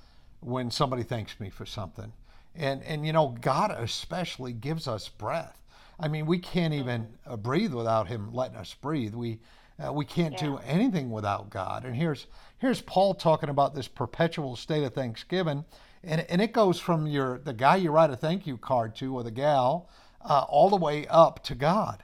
when 0.45 0.71
somebody 0.71 1.03
thanks 1.03 1.41
me 1.41 1.49
for 1.51 1.65
something. 1.65 2.13
And, 2.55 2.83
and 2.85 3.07
you 3.07 3.13
know, 3.13 3.35
God 3.41 3.71
especially 3.71 4.53
gives 4.53 4.87
us 4.87 5.09
breath. 5.09 5.59
I 5.99 6.09
mean, 6.09 6.27
we 6.27 6.39
can't 6.39 6.75
even 6.75 7.09
uh, 7.27 7.37
breathe 7.37 7.73
without 7.73 8.09
Him 8.09 8.33
letting 8.33 8.57
us 8.57 8.75
breathe. 8.75 9.15
We, 9.15 9.41
uh, 9.85 9.93
we 9.93 10.05
can't 10.05 10.35
yeah. 10.35 10.47
do 10.47 10.59
anything 10.59 11.11
without 11.11 11.51
God. 11.51 11.85
And 11.85 11.97
here's, 11.97 12.27
here's 12.59 12.81
Paul 12.81 13.15
talking 13.15 13.49
about 13.49 13.75
this 13.75 13.89
perpetual 13.89 14.55
state 14.57 14.85
of 14.85 14.93
thanksgiving. 14.93 15.65
And, 16.03 16.27
and 16.29 16.43
it 16.43 16.53
goes 16.53 16.79
from 16.79 17.07
your, 17.07 17.39
the 17.39 17.55
guy 17.55 17.77
you 17.77 17.91
write 17.91 18.11
a 18.11 18.17
thank 18.17 18.47
you 18.47 18.59
card 18.59 18.95
to 18.97 19.17
or 19.17 19.23
the 19.23 19.31
gal 19.31 19.89
uh, 20.21 20.45
all 20.49 20.69
the 20.69 20.77
way 20.77 21.07
up 21.07 21.43
to 21.45 21.55
God. 21.55 22.03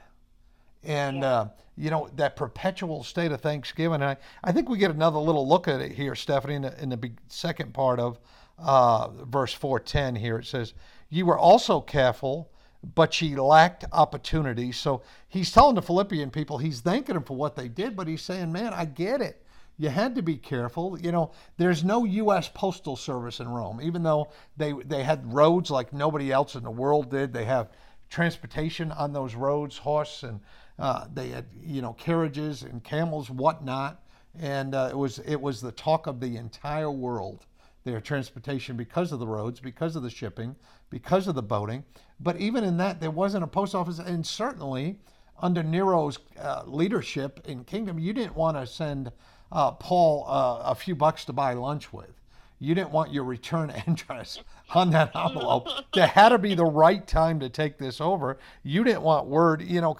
And, 0.83 1.17
yeah. 1.17 1.29
Uh, 1.29 1.49
you 1.77 1.89
know, 1.89 2.09
that 2.15 2.35
perpetual 2.35 3.03
state 3.03 3.31
of 3.31 3.41
thanksgiving. 3.41 4.03
I, 4.03 4.17
I 4.43 4.51
think 4.51 4.69
we 4.69 4.77
get 4.77 4.91
another 4.91 5.17
little 5.17 5.47
look 5.47 5.67
at 5.67 5.81
it 5.81 5.91
here, 5.91 6.13
Stephanie, 6.13 6.55
in 6.55 6.61
the, 6.61 6.81
in 6.83 6.89
the 6.89 7.11
second 7.27 7.73
part 7.73 7.99
of 7.99 8.19
uh, 8.59 9.07
verse 9.25 9.53
410 9.53 10.15
here. 10.15 10.37
It 10.37 10.45
says, 10.45 10.73
You 11.09 11.25
were 11.25 11.39
also 11.39 11.81
careful, 11.81 12.51
but 12.93 13.19
ye 13.19 13.35
lacked 13.35 13.85
opportunity. 13.91 14.71
So 14.71 15.01
he's 15.27 15.51
telling 15.51 15.75
the 15.75 15.81
Philippian 15.81 16.29
people, 16.29 16.59
he's 16.59 16.81
thanking 16.81 17.15
them 17.15 17.23
for 17.23 17.35
what 17.35 17.55
they 17.55 17.67
did, 17.67 17.95
but 17.95 18.07
he's 18.07 18.21
saying, 18.21 18.51
Man, 18.51 18.73
I 18.73 18.85
get 18.85 19.21
it. 19.21 19.43
You 19.77 19.89
had 19.89 20.13
to 20.15 20.21
be 20.21 20.37
careful. 20.37 20.99
You 20.99 21.11
know, 21.11 21.31
there's 21.57 21.83
no 21.83 22.03
U.S. 22.03 22.47
Postal 22.53 22.95
Service 22.95 23.39
in 23.39 23.47
Rome, 23.47 23.79
even 23.81 24.03
though 24.03 24.29
they, 24.55 24.73
they 24.73 25.01
had 25.01 25.33
roads 25.33 25.71
like 25.71 25.91
nobody 25.91 26.31
else 26.31 26.53
in 26.53 26.63
the 26.63 26.69
world 26.69 27.09
did. 27.09 27.33
They 27.33 27.45
have 27.45 27.69
transportation 28.11 28.91
on 28.91 29.13
those 29.13 29.33
roads, 29.33 29.77
horse 29.77 30.21
and 30.21 30.41
uh, 30.77 31.05
they 31.13 31.29
had, 31.29 31.45
you 31.63 31.81
know, 31.81 31.93
carriages 31.93 32.61
and 32.61 32.83
camels, 32.83 33.29
whatnot, 33.29 34.03
and 34.39 34.75
uh, 34.75 34.89
it 34.91 34.97
was 34.97 35.19
it 35.19 35.39
was 35.41 35.61
the 35.61 35.71
talk 35.71 36.05
of 36.05 36.19
the 36.19 36.37
entire 36.37 36.91
world. 36.91 37.45
Their 37.83 37.99
transportation 37.99 38.77
because 38.77 39.11
of 39.11 39.19
the 39.19 39.25
roads, 39.25 39.59
because 39.59 39.95
of 39.95 40.03
the 40.03 40.09
shipping, 40.09 40.55
because 40.91 41.27
of 41.27 41.33
the 41.33 41.41
boating. 41.41 41.83
But 42.19 42.37
even 42.37 42.63
in 42.63 42.77
that, 42.77 42.99
there 42.99 43.09
wasn't 43.09 43.43
a 43.43 43.47
post 43.47 43.73
office, 43.73 43.97
and 43.97 44.25
certainly 44.25 44.99
under 45.39 45.63
Nero's 45.63 46.19
uh, 46.39 46.61
leadership 46.67 47.41
in 47.45 47.63
kingdom, 47.63 47.97
you 47.97 48.13
didn't 48.13 48.35
want 48.35 48.55
to 48.57 48.67
send 48.67 49.11
uh, 49.51 49.71
Paul 49.71 50.25
uh, 50.27 50.61
a 50.65 50.75
few 50.75 50.95
bucks 50.95 51.25
to 51.25 51.33
buy 51.33 51.53
lunch 51.53 51.91
with. 51.91 52.20
You 52.61 52.75
didn't 52.75 52.91
want 52.91 53.11
your 53.11 53.23
return 53.23 53.71
address 53.87 54.39
on 54.73 54.91
that 54.91 55.13
envelope. 55.15 55.67
there 55.93 56.07
had 56.07 56.29
to 56.29 56.37
be 56.37 56.53
the 56.53 56.63
right 56.63 57.05
time 57.05 57.39
to 57.39 57.49
take 57.49 57.77
this 57.77 57.99
over. 57.99 58.37
You 58.63 58.83
didn't 58.83 59.01
want 59.01 59.25
word, 59.27 59.63
you 59.63 59.81
know. 59.81 59.97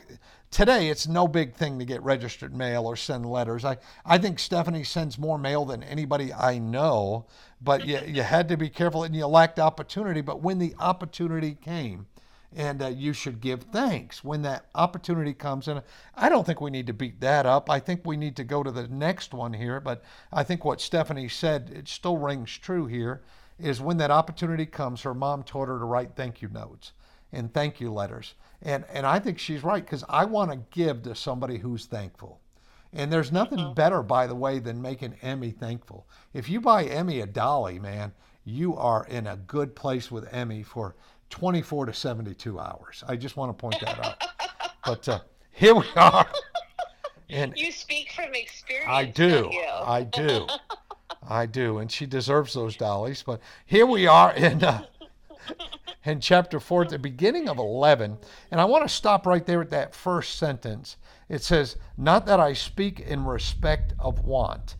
Today, 0.51 0.89
it's 0.89 1.07
no 1.07 1.29
big 1.29 1.55
thing 1.55 1.79
to 1.79 1.85
get 1.85 2.03
registered 2.03 2.53
mail 2.53 2.85
or 2.85 2.97
send 2.97 3.25
letters. 3.25 3.63
I, 3.63 3.77
I 4.05 4.17
think 4.17 4.37
Stephanie 4.37 4.83
sends 4.83 5.17
more 5.17 5.37
mail 5.37 5.63
than 5.63 5.81
anybody 5.81 6.33
I 6.33 6.59
know, 6.59 7.25
but 7.61 7.87
you, 7.87 7.99
you 8.05 8.21
had 8.21 8.49
to 8.49 8.57
be 8.57 8.69
careful 8.69 9.03
and 9.03 9.15
you 9.15 9.25
lacked 9.27 9.59
opportunity. 9.59 10.19
But 10.19 10.41
when 10.41 10.59
the 10.59 10.75
opportunity 10.77 11.55
came, 11.55 12.05
and 12.55 12.81
uh, 12.81 12.87
you 12.87 13.13
should 13.13 13.39
give 13.39 13.63
thanks 13.63 14.23
when 14.23 14.41
that 14.41 14.65
opportunity 14.75 15.33
comes. 15.33 15.67
And 15.67 15.81
I 16.15 16.29
don't 16.29 16.45
think 16.45 16.59
we 16.59 16.71
need 16.71 16.87
to 16.87 16.93
beat 16.93 17.21
that 17.21 17.45
up. 17.45 17.69
I 17.69 17.79
think 17.79 18.01
we 18.05 18.17
need 18.17 18.35
to 18.35 18.43
go 18.43 18.61
to 18.63 18.71
the 18.71 18.87
next 18.87 19.33
one 19.33 19.53
here. 19.53 19.79
But 19.79 20.03
I 20.33 20.43
think 20.43 20.65
what 20.65 20.81
Stephanie 20.81 21.29
said, 21.29 21.71
it 21.73 21.87
still 21.87 22.17
rings 22.17 22.57
true 22.57 22.87
here, 22.87 23.21
is 23.57 23.79
when 23.79 23.97
that 23.97 24.11
opportunity 24.11 24.65
comes, 24.65 25.01
her 25.01 25.13
mom 25.13 25.43
taught 25.43 25.67
her 25.67 25.79
to 25.79 25.85
write 25.85 26.15
thank 26.15 26.41
you 26.41 26.49
notes 26.49 26.91
and 27.31 27.53
thank 27.53 27.79
you 27.79 27.91
letters. 27.91 28.33
And, 28.61 28.83
and 28.91 29.05
I 29.05 29.19
think 29.19 29.39
she's 29.39 29.63
right 29.63 29.83
because 29.83 30.03
I 30.09 30.25
want 30.25 30.51
to 30.51 30.57
give 30.71 31.03
to 31.03 31.15
somebody 31.15 31.57
who's 31.57 31.85
thankful. 31.85 32.39
And 32.93 33.11
there's 33.11 33.31
nothing 33.31 33.59
mm-hmm. 33.59 33.73
better, 33.73 34.03
by 34.03 34.27
the 34.27 34.35
way, 34.35 34.59
than 34.59 34.81
making 34.81 35.15
Emmy 35.21 35.51
thankful. 35.51 36.05
If 36.33 36.49
you 36.49 36.59
buy 36.59 36.83
Emmy 36.83 37.21
a 37.21 37.25
dolly, 37.25 37.79
man, 37.79 38.11
you 38.43 38.75
are 38.75 39.05
in 39.05 39.27
a 39.27 39.37
good 39.37 39.75
place 39.75 40.11
with 40.11 40.31
Emmy 40.33 40.63
for 40.63 40.95
24 41.31 41.87
to 41.87 41.93
72 41.93 42.59
hours. 42.59 43.03
I 43.07 43.15
just 43.15 43.35
want 43.37 43.49
to 43.49 43.59
point 43.59 43.79
that 43.81 44.05
out. 44.05 44.23
but 44.85 45.09
uh, 45.09 45.19
here 45.51 45.73
we 45.73 45.85
are. 45.95 46.27
And 47.29 47.53
you 47.55 47.71
speak 47.71 48.11
from 48.11 48.33
experience. 48.35 48.89
I 48.89 49.05
do. 49.05 49.49
I 49.83 50.03
do. 50.03 50.47
I 51.29 51.45
do. 51.45 51.79
And 51.79 51.91
she 51.91 52.05
deserves 52.05 52.53
those 52.53 52.75
dollies. 52.75 53.23
But 53.23 53.39
here 53.65 53.85
we 53.85 54.05
are 54.05 54.33
in 54.33 54.63
uh, 54.63 54.85
in 56.03 56.19
chapter 56.19 56.59
4 56.59 56.83
at 56.83 56.89
the 56.89 56.99
beginning 56.99 57.47
of 57.47 57.57
11. 57.57 58.17
And 58.51 58.59
I 58.59 58.65
want 58.65 58.83
to 58.83 58.93
stop 58.93 59.25
right 59.25 59.45
there 59.45 59.61
at 59.61 59.69
that 59.69 59.95
first 59.95 60.37
sentence. 60.37 60.97
It 61.29 61.43
says, 61.43 61.77
Not 61.97 62.25
that 62.25 62.39
I 62.39 62.53
speak 62.53 62.99
in 62.99 63.25
respect 63.25 63.93
of 63.99 64.25
want 64.25 64.75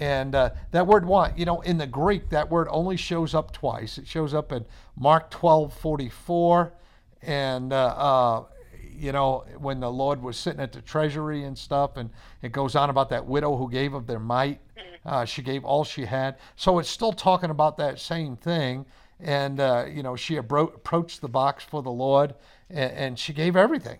and 0.00 0.34
uh, 0.34 0.50
that 0.70 0.86
word 0.86 1.04
want, 1.04 1.38
you 1.38 1.44
know, 1.44 1.60
in 1.60 1.76
the 1.76 1.86
Greek, 1.86 2.30
that 2.30 2.50
word 2.50 2.68
only 2.70 2.96
shows 2.96 3.34
up 3.34 3.52
twice. 3.52 3.98
It 3.98 4.08
shows 4.08 4.32
up 4.32 4.50
in 4.50 4.64
Mark 4.96 5.30
12 5.30 5.74
44, 5.74 6.72
and, 7.20 7.70
uh, 7.70 7.76
uh, 7.76 8.44
you 8.96 9.12
know, 9.12 9.44
when 9.58 9.78
the 9.78 9.92
Lord 9.92 10.22
was 10.22 10.38
sitting 10.38 10.60
at 10.60 10.72
the 10.72 10.80
treasury 10.80 11.44
and 11.44 11.56
stuff, 11.56 11.98
and 11.98 12.08
it 12.40 12.50
goes 12.50 12.74
on 12.74 12.88
about 12.88 13.10
that 13.10 13.26
widow 13.26 13.56
who 13.56 13.70
gave 13.70 13.92
of 13.92 14.06
their 14.06 14.18
mite. 14.18 14.60
Uh, 15.04 15.26
she 15.26 15.42
gave 15.42 15.64
all 15.64 15.84
she 15.84 16.06
had. 16.06 16.36
So 16.56 16.78
it's 16.78 16.88
still 16.88 17.12
talking 17.12 17.50
about 17.50 17.76
that 17.76 18.00
same 18.00 18.36
thing. 18.36 18.86
And, 19.20 19.60
uh, 19.60 19.84
you 19.86 20.02
know, 20.02 20.16
she 20.16 20.36
abro- 20.36 20.68
approached 20.68 21.20
the 21.20 21.28
box 21.28 21.62
for 21.62 21.82
the 21.82 21.90
Lord, 21.90 22.34
and, 22.70 22.92
and 22.92 23.18
she 23.18 23.34
gave 23.34 23.54
everything. 23.54 23.98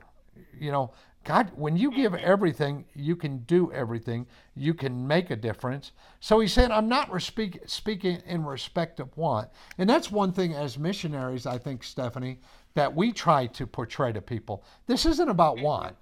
You 0.59 0.73
know, 0.73 0.92
God, 1.24 1.50
when 1.54 1.76
you 1.76 1.90
give 1.90 2.14
everything, 2.14 2.86
you 2.94 3.14
can 3.14 3.38
do 3.40 3.70
everything. 3.72 4.26
You 4.56 4.72
can 4.72 5.06
make 5.06 5.30
a 5.30 5.36
difference. 5.36 5.92
So 6.20 6.40
he 6.40 6.48
said, 6.48 6.70
I'm 6.70 6.88
not 6.88 7.20
speak, 7.20 7.60
speaking 7.66 8.22
in 8.26 8.44
respect 8.44 9.00
of 9.00 9.14
want. 9.16 9.48
And 9.76 9.88
that's 9.88 10.10
one 10.10 10.32
thing 10.32 10.54
as 10.54 10.78
missionaries, 10.78 11.46
I 11.46 11.58
think, 11.58 11.84
Stephanie, 11.84 12.40
that 12.74 12.94
we 12.94 13.12
try 13.12 13.46
to 13.48 13.66
portray 13.66 14.12
to 14.12 14.22
people. 14.22 14.64
This 14.86 15.04
isn't 15.04 15.28
about 15.28 15.60
want. 15.60 15.94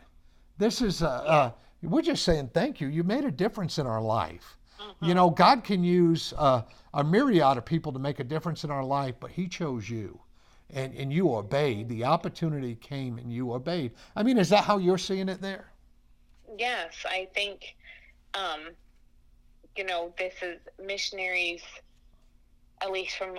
This 0.56 0.80
is, 0.80 1.02
uh, 1.02 1.08
uh, 1.08 1.50
we're 1.82 2.02
just 2.02 2.24
saying, 2.24 2.50
thank 2.54 2.80
you. 2.80 2.86
You 2.86 3.02
made 3.02 3.24
a 3.24 3.30
difference 3.30 3.78
in 3.78 3.86
our 3.86 4.00
life. 4.00 4.56
Mm-hmm. 4.80 5.04
You 5.04 5.14
know, 5.14 5.30
God 5.30 5.64
can 5.64 5.82
use 5.82 6.32
uh, 6.38 6.62
a 6.94 7.02
myriad 7.02 7.58
of 7.58 7.64
people 7.64 7.92
to 7.92 7.98
make 7.98 8.20
a 8.20 8.24
difference 8.24 8.62
in 8.62 8.70
our 8.70 8.84
life, 8.84 9.16
but 9.18 9.32
He 9.32 9.48
chose 9.48 9.90
you 9.90 10.20
and, 10.74 10.94
and 10.94 11.12
you 11.12 11.34
obeyed. 11.34 11.88
The 11.88 12.04
opportunity 12.04 12.74
came 12.74 13.18
and 13.18 13.32
you 13.32 13.52
obeyed. 13.52 13.92
I 14.14 14.22
mean, 14.22 14.38
is 14.38 14.48
that 14.50 14.64
how 14.64 14.78
you're 14.78 14.98
seeing 14.98 15.28
it 15.28 15.40
there? 15.40 15.72
Yes, 16.58 16.94
I 17.06 17.28
think, 17.34 17.76
um, 18.34 18.70
you 19.76 19.84
know, 19.84 20.12
this 20.18 20.34
is 20.42 20.58
missionaries, 20.84 21.62
at 22.82 22.90
least 22.90 23.16
from 23.16 23.38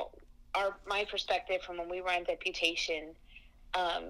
our 0.55 0.75
my 0.87 1.05
perspective, 1.09 1.61
from 1.61 1.77
when 1.77 1.89
we 1.89 2.01
were 2.01 2.11
on 2.11 2.23
deputation, 2.23 3.09
um, 3.73 4.03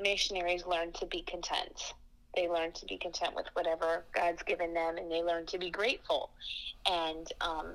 missionaries 0.00 0.66
learn 0.66 0.92
to 0.92 1.06
be 1.06 1.22
content. 1.22 1.94
They 2.34 2.48
learn 2.48 2.72
to 2.72 2.86
be 2.86 2.96
content 2.96 3.34
with 3.36 3.46
whatever 3.52 4.04
God's 4.12 4.42
given 4.42 4.74
them, 4.74 4.96
and 4.96 5.10
they 5.10 5.22
learn 5.22 5.46
to 5.46 5.58
be 5.58 5.70
grateful. 5.70 6.30
And 6.90 7.30
um, 7.40 7.74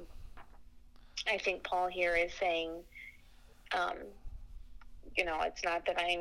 I 1.27 1.37
think 1.37 1.63
Paul 1.63 1.87
here 1.87 2.15
is 2.15 2.33
saying, 2.33 2.71
um, 3.73 3.97
you 5.19 5.25
know, 5.25 5.41
it's 5.41 5.65
not 5.65 5.85
that 5.85 5.97
I 5.99 6.17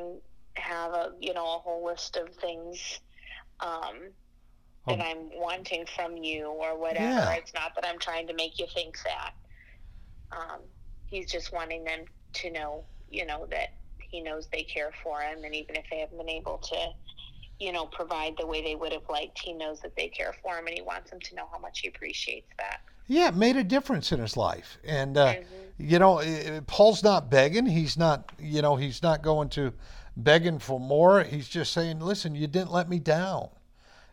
have 0.55 0.91
a 0.91 1.11
you 1.21 1.33
know 1.33 1.45
a 1.45 1.59
whole 1.59 1.85
list 1.85 2.17
of 2.17 2.35
things 2.35 2.99
um, 3.61 4.09
that 4.87 4.99
oh. 4.99 5.03
I'm 5.03 5.29
wanting 5.39 5.85
from 5.95 6.17
you 6.17 6.47
or 6.47 6.77
whatever. 6.77 7.05
Yeah. 7.05 7.31
It's 7.31 7.53
not 7.53 7.75
that 7.75 7.87
I'm 7.87 7.97
trying 7.97 8.27
to 8.27 8.33
make 8.33 8.59
you 8.59 8.67
think 8.73 8.97
that. 9.05 9.31
Um, 10.31 10.59
he's 11.05 11.31
just 11.31 11.53
wanting 11.53 11.85
them 11.85 12.01
to 12.33 12.51
know, 12.51 12.83
you 13.09 13.25
know, 13.25 13.47
that 13.49 13.69
he 13.99 14.21
knows 14.21 14.47
they 14.51 14.63
care 14.63 14.91
for 15.01 15.21
him, 15.21 15.43
and 15.45 15.55
even 15.55 15.75
if 15.77 15.85
they 15.89 15.99
haven't 15.99 16.17
been 16.17 16.29
able 16.29 16.57
to, 16.57 16.89
you 17.57 17.71
know, 17.71 17.85
provide 17.85 18.33
the 18.37 18.45
way 18.45 18.61
they 18.61 18.75
would 18.75 18.91
have 18.91 19.09
liked, 19.09 19.39
he 19.39 19.53
knows 19.53 19.79
that 19.79 19.95
they 19.95 20.09
care 20.09 20.35
for 20.43 20.57
him, 20.57 20.67
and 20.67 20.75
he 20.75 20.83
wants 20.83 21.09
them 21.09 21.19
to 21.21 21.35
know 21.35 21.47
how 21.51 21.57
much 21.57 21.79
he 21.79 21.87
appreciates 21.87 22.49
that 22.57 22.81
yeah, 23.09 23.27
it 23.27 23.35
made 23.35 23.57
a 23.57 23.63
difference 23.63 24.11
in 24.11 24.19
his 24.19 24.37
life. 24.37 24.77
And 24.85 25.17
uh, 25.17 25.33
mm-hmm. 25.33 25.43
you 25.79 25.99
know, 25.99 26.61
Paul's 26.67 27.03
not 27.03 27.29
begging. 27.29 27.65
He's 27.65 27.97
not, 27.97 28.31
you 28.39 28.61
know, 28.61 28.75
he's 28.75 29.01
not 29.03 29.23
going 29.23 29.49
to 29.49 29.73
begging 30.15 30.59
for 30.59 30.79
more. 30.79 31.23
He's 31.23 31.49
just 31.49 31.73
saying, 31.73 31.99
"Listen, 31.99 32.35
you 32.35 32.47
didn't 32.47 32.71
let 32.71 32.87
me 32.87 32.99
down. 32.99 33.49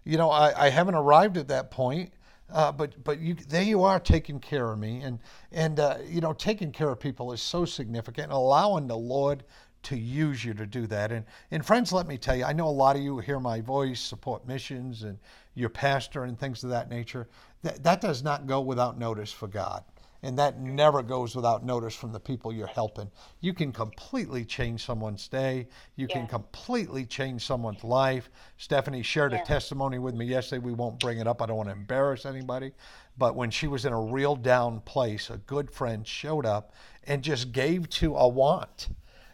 You 0.05 0.17
know, 0.17 0.31
I, 0.31 0.67
I 0.67 0.71
haven't 0.71 0.95
arrived 0.95 1.37
at 1.37 1.49
that 1.49 1.71
point, 1.71 2.13
uh, 2.51 2.73
but 2.73 3.05
but 3.05 3.21
you 3.21 3.35
there 3.35 3.63
you 3.63 3.83
are 3.85 4.01
taking 4.01 4.41
care 4.41 4.73
of 4.73 4.79
me, 4.79 5.03
and 5.03 5.19
and 5.53 5.79
uh, 5.79 5.99
you 6.09 6.23
know, 6.23 6.33
taking 6.33 6.73
care 6.73 6.89
of 6.89 6.99
people 6.99 7.33
is 7.33 7.43
so 7.43 7.67
significant. 7.67 8.25
And 8.25 8.33
Allowing 8.33 8.89
the 8.89 8.97
Lord 8.97 9.45
to 9.87 9.97
use 9.97 10.45
you 10.45 10.53
to 10.53 10.67
do 10.67 10.85
that. 10.89 11.13
And, 11.13 11.25
and 11.53 11.65
friends, 11.65 11.93
let 11.93 12.09
me 12.09 12.19
tell 12.19 12.35
you, 12.35 12.45
I 12.45 12.53
know 12.53 12.67
a 12.67 12.71
lot 12.71 12.97
of 12.97 13.03
you 13.03 13.21
hear 13.21 13.39
my 13.39 13.61
voice, 13.61 14.01
support 14.01 14.45
missions, 14.45 15.05
and 15.05 15.17
your 15.55 15.69
pastor 15.69 16.25
and 16.25 16.37
things 16.37 16.65
of 16.65 16.71
that 16.71 16.91
nature. 16.91 17.29
That, 17.67 17.83
that 17.83 18.01
does 18.01 18.23
not 18.23 18.47
go 18.47 18.61
without 18.61 18.97
notice 18.97 19.33
for 19.33 19.49
God. 19.49 19.83
And 20.23 20.39
that 20.39 20.61
never 20.61 21.03
goes 21.03 21.35
without 21.35 21.65
notice 21.65 21.97
from 21.97 22.13
the 22.13 22.21
people 22.21 22.53
you're 22.53 22.69
helping. 22.69 23.11
You 23.41 23.53
can 23.53 23.73
completely 23.73 24.45
change 24.45 24.85
someone's 24.85 25.27
day. 25.27 25.67
You 25.97 26.07
yeah. 26.09 26.17
can 26.17 26.27
completely 26.29 27.05
change 27.05 27.45
someone's 27.45 27.83
life. 27.83 28.31
Stephanie 28.57 29.03
shared 29.03 29.33
yeah. 29.33 29.43
a 29.43 29.45
testimony 29.45 29.99
with 29.99 30.15
me 30.15 30.27
yesterday. 30.27 30.65
We 30.65 30.75
won't 30.75 31.01
bring 31.01 31.19
it 31.19 31.27
up. 31.27 31.43
I 31.43 31.47
don't 31.47 31.57
want 31.57 31.69
to 31.69 31.75
embarrass 31.75 32.25
anybody. 32.25 32.71
But 33.19 33.35
when 33.35 33.51
she 33.51 33.67
was 33.67 33.85
in 33.85 33.93
a 33.93 34.01
real 34.01 34.37
down 34.37 34.81
place, 34.81 35.29
a 35.29 35.39
good 35.39 35.69
friend 35.69 36.07
showed 36.07 36.47
up 36.47 36.73
and 37.05 37.23
just 37.23 37.51
gave 37.51 37.89
to 37.91 38.17
a 38.17 38.29
want 38.29 38.89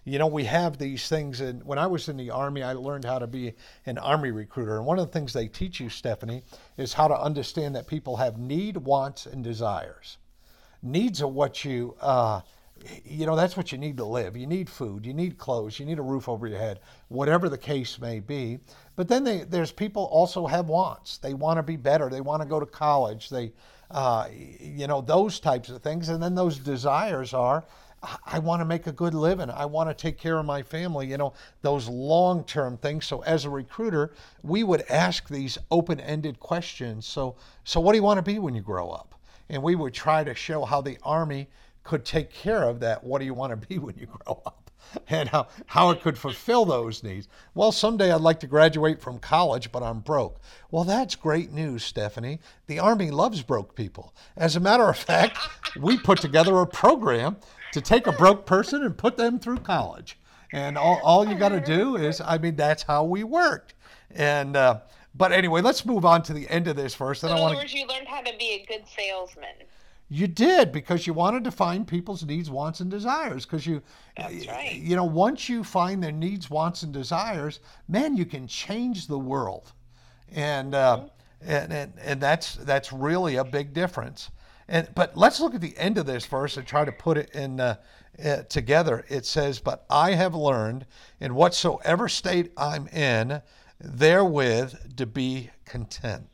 you 0.05 0.19
know, 0.19 0.27
we 0.27 0.45
have 0.45 0.79
these 0.79 1.09
things. 1.09 1.41
And 1.41 1.63
when 1.65 1.79
I 1.79 1.87
was 1.87 2.09
in 2.09 2.17
the 2.17 2.31
Army, 2.31 2.63
I 2.63 2.73
learned 2.73 3.05
how 3.05 3.19
to 3.19 3.27
be 3.27 3.55
an 3.87 3.99
Army 3.99 4.31
recruiter. 4.31 4.77
And 4.77 4.87
one 4.87 4.99
of 4.99 5.07
the 5.07 5.13
things 5.13 5.33
they 5.33 5.47
teach 5.47 5.79
you, 5.81 5.89
Stephanie, 5.89 6.43
is 6.77 6.93
how 6.93 7.09
to 7.09 7.19
understand 7.19 7.77
that 7.77 7.87
people 7.87 8.17
have 8.17 8.39
need, 8.39 8.77
wants, 8.79 9.27
and 9.27 9.45
desires. 9.45 10.19
Needs 10.83 11.23
are 11.23 11.29
what 11.29 11.65
you, 11.65 11.97
uh, 12.01 12.41
you 13.05 13.27
know, 13.27 13.37
that's 13.37 13.57
what 13.57 13.71
you 13.71 13.79
need 13.79 13.97
to 13.99 14.05
live. 14.05 14.37
You 14.37 14.49
need 14.49 14.69
food, 14.69 15.07
you 15.07 15.15
need 15.15 15.39
clothes, 15.39 15.79
you 15.79 15.87
need 15.87 16.01
a 16.01 16.03
roof 16.03 16.29
over 16.29 16.49
your 16.49 16.59
head, 16.59 16.81
whatever 17.07 17.49
the 17.49 17.59
case 17.59 18.01
may 18.01 18.19
be. 18.19 18.59
But 18.97 19.07
then 19.07 19.23
they, 19.23 19.45
there's 19.45 19.71
people 19.71 20.05
also 20.07 20.49
have 20.49 20.69
wants. 20.69 21.19
They 21.19 21.35
want 21.35 21.59
to 21.59 21.63
be 21.63 21.77
better. 21.77 22.09
They 22.09 22.21
want 22.21 22.43
to 22.43 22.49
go 22.49 22.59
to 22.59 22.67
college. 22.67 23.31
They, 23.31 23.53
uh, 23.93 24.27
you 24.33 24.89
know, 24.89 25.01
those 25.01 25.39
types 25.39 25.69
of 25.69 25.81
things. 25.81 26.09
And 26.09 26.21
then 26.21 26.35
those 26.35 26.59
desires 26.59 27.33
are 27.33 27.65
I 28.27 28.41
want 28.41 28.61
to 28.61 28.65
make 28.65 28.87
a 28.87 28.93
good 28.93 29.15
living. 29.15 29.49
I 29.49 29.65
want 29.65 29.89
to 29.89 29.95
take 29.95 30.19
care 30.19 30.39
of 30.39 30.45
my 30.45 30.63
family, 30.63 31.07
you 31.07 31.17
know, 31.17 31.35
those 31.63 31.89
long 31.89 32.43
term 32.45 32.77
things. 32.77 33.07
So, 33.07 33.23
as 33.23 33.45
a 33.45 33.51
recruiter, 33.51 34.13
we 34.43 34.65
would 34.65 34.83
ask 34.89 35.29
these 35.29 35.57
open 35.71 36.01
ended 36.01 36.41
questions. 36.41 37.07
So, 37.07 37.37
so, 37.65 37.81
what 37.81 37.93
do 37.93 37.99
you 37.99 38.03
want 38.03 38.19
to 38.19 38.23
be 38.23 38.39
when 38.39 38.55
you 38.55 38.61
grow 38.61 38.91
up? 38.91 39.15
And 39.49 39.63
we 39.63 39.77
would 39.77 39.95
try 39.95 40.25
to 40.25 40.35
show 40.35 40.65
how 40.65 40.81
the 40.81 40.99
Army 41.03 41.49
could 41.85 42.05
take 42.05 42.33
care 42.33 42.65
of 42.65 42.81
that. 42.81 43.05
What 43.05 43.21
do 43.21 43.25
you 43.25 43.35
want 43.35 43.61
to 43.61 43.67
be 43.69 43.79
when 43.79 43.97
you 43.97 44.07
grow 44.07 44.43
up? 44.45 44.59
And 45.09 45.29
how, 45.29 45.47
how 45.67 45.91
it 45.91 46.03
could 46.03 46.19
fulfill 46.19 46.65
those 46.67 47.03
needs. 47.03 47.29
Well, 47.55 47.73
someday 47.73 48.11
I'd 48.11 48.21
like 48.21 48.41
to 48.41 48.47
graduate 48.47 49.01
from 49.01 49.21
college, 49.21 49.73
but 49.73 49.83
I'm 49.83 50.01
broke. 50.01 50.41
Well, 50.71 50.85
that's 50.85 51.15
great 51.15 51.51
news, 51.51 51.85
Stephanie. 51.85 52.41
The 52.67 52.81
Army 52.81 53.11
loves 53.11 53.43
broke 53.43 53.75
people. 53.75 54.13
As 54.37 54.57
a 54.57 54.61
matter 54.61 54.83
of 54.89 54.99
fact, 54.99 55.39
we 55.81 55.97
put 55.97 56.21
together 56.21 56.59
a 56.59 56.67
program 56.67 57.37
to 57.73 57.81
take 57.81 58.07
a 58.07 58.13
broke 58.13 58.47
person 58.47 58.83
and 58.85 58.97
put 58.97 59.17
them 59.17 59.39
through 59.39 59.59
college. 59.59 60.19
And 60.53 60.77
all, 60.77 61.01
all 61.03 61.27
you 61.27 61.35
got 61.35 61.49
to 61.49 61.61
do 61.61 61.97
is, 61.97 62.21
I 62.21 62.39
mean, 62.39 62.57
that's 62.57 62.83
how 62.83 63.05
we 63.05 63.25
worked. 63.25 63.75
And, 64.11 64.57
uh, 64.57 64.81
but 65.15 65.33
anyway, 65.33 65.63
let's 65.63 65.85
move 65.85 66.05
on 66.05 66.23
to 66.25 66.33
the 66.33 66.49
end 66.49 66.69
of 66.69 66.77
this 66.77 66.95
first. 66.95 67.25
In 67.25 67.31
other 67.31 67.57
words, 67.57 67.73
you 67.73 67.87
learned 67.87 68.09
how 68.09 68.21
to 68.21 68.37
be 68.39 68.63
a 68.63 68.67
good 68.67 68.85
salesman. 68.87 69.55
You 70.09 70.27
did 70.27 70.73
because 70.73 71.07
you 71.07 71.15
wanted 71.15 71.45
to 71.45 71.51
find 71.51 71.87
people's 71.87 72.23
needs, 72.23 72.51
wants, 72.51 72.81
and 72.81 72.91
desires. 72.91 73.47
Because 73.47 73.67
you, 73.67 73.83
That's 74.15 74.47
right. 74.47 74.75
you 74.75 74.95
know, 74.95 75.05
once 75.05 75.49
you 75.49 75.65
find 75.65 76.03
their 76.03 76.13
needs, 76.13 76.51
wants, 76.51 76.83
and 76.83 76.93
desires, 76.93 77.61
man, 77.89 78.15
you 78.15 78.27
can 78.27 78.47
change 78.47 79.07
the 79.07 79.19
world, 79.19 79.73
and 80.31 80.75
uh, 80.75 81.05
and, 81.41 81.73
and 81.73 81.93
and 81.99 82.21
that's 82.21 82.57
that's 82.57 82.93
really 82.93 83.37
a 83.37 83.45
big 83.45 83.73
difference. 83.73 84.31
And 84.73 84.89
but 84.95 85.15
let's 85.19 85.39
look 85.39 85.55
at 85.55 85.61
the 85.61 85.77
end 85.77 85.99
of 85.99 86.07
this 86.07 86.25
verse 86.25 86.57
and 86.57 86.67
try 86.67 86.87
to 86.87 86.93
put 86.93 87.19
it 87.19 87.29
in 87.35 87.61
uh, 87.61 87.77
uh, 88.25 88.45
together. 88.45 89.05
It 89.11 89.27
says, 89.27 89.61
"But 89.61 89.85
I 89.91 90.13
have 90.13 90.35
learned 90.35 90.87
in 91.21 91.35
whatsoever 91.35 92.09
state 92.09 92.53
I'm 92.57 92.89
in, 92.89 93.43
therewith 93.79 94.97
to 94.97 95.05
be 95.05 95.51
content." 95.67 96.31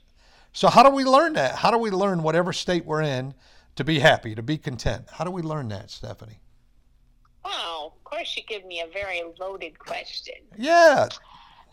So 0.52 0.68
how 0.68 0.84
do 0.84 0.90
we 0.90 1.02
learn 1.02 1.32
that? 1.32 1.56
How 1.56 1.72
do 1.72 1.78
we 1.78 1.90
learn 1.90 2.22
whatever 2.22 2.52
state 2.52 2.84
we're 2.84 3.02
in 3.02 3.34
to 3.74 3.82
be 3.82 3.98
happy, 3.98 4.36
to 4.36 4.42
be 4.42 4.56
content? 4.56 5.08
How 5.10 5.24
do 5.24 5.32
we 5.32 5.42
learn 5.42 5.66
that, 5.70 5.90
Stephanie? 5.90 6.38
Wow, 7.44 7.92
of 7.96 8.04
course, 8.04 8.36
you 8.36 8.44
give 8.44 8.64
me 8.64 8.80
a 8.82 8.86
very 8.86 9.20
loaded 9.40 9.80
question. 9.80 10.36
Yeah. 10.56 11.08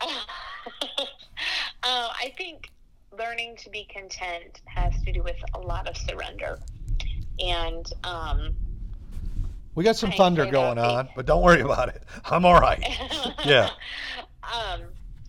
uh, 0.00 0.06
I 1.82 2.34
think 2.36 2.72
learning 3.18 3.56
to 3.58 3.70
be 3.70 3.86
content 3.92 4.60
has 4.66 4.92
to 5.04 5.12
do 5.12 5.22
with 5.22 5.36
a 5.54 5.58
lot 5.60 5.88
of 5.88 5.96
surrender. 5.96 6.58
And 7.38 7.86
um, 8.04 8.54
We 9.74 9.84
got 9.84 9.96
some 9.96 10.10
thunder 10.12 10.46
going 10.46 10.78
on, 10.78 11.08
but 11.14 11.26
don't 11.26 11.42
worry 11.42 11.60
about 11.60 11.88
it. 11.90 12.02
I'm 12.24 12.44
all 12.44 12.60
right. 12.60 12.82
Yeah. 13.44 13.70
um, 14.42 14.80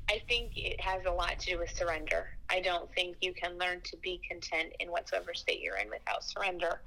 I 0.10 0.22
think 0.28 0.54
it 0.56 0.80
has 0.82 1.04
a 1.06 1.12
lot 1.12 1.40
to 1.40 1.52
do 1.54 1.60
with 1.60 1.70
surrender. 1.72 2.28
I 2.50 2.62
don't 2.62 2.90
think 2.94 3.18
you 3.22 3.34
can 3.34 3.58
learn 3.58 3.82
to 3.86 3.98
be 3.98 4.22
content 4.30 4.74
in 4.80 4.90
whatsoever 4.90 5.34
state 5.34 5.60
you're 5.62 5.76
in 5.78 5.90
without 5.90 6.24
surrender. 6.24 6.82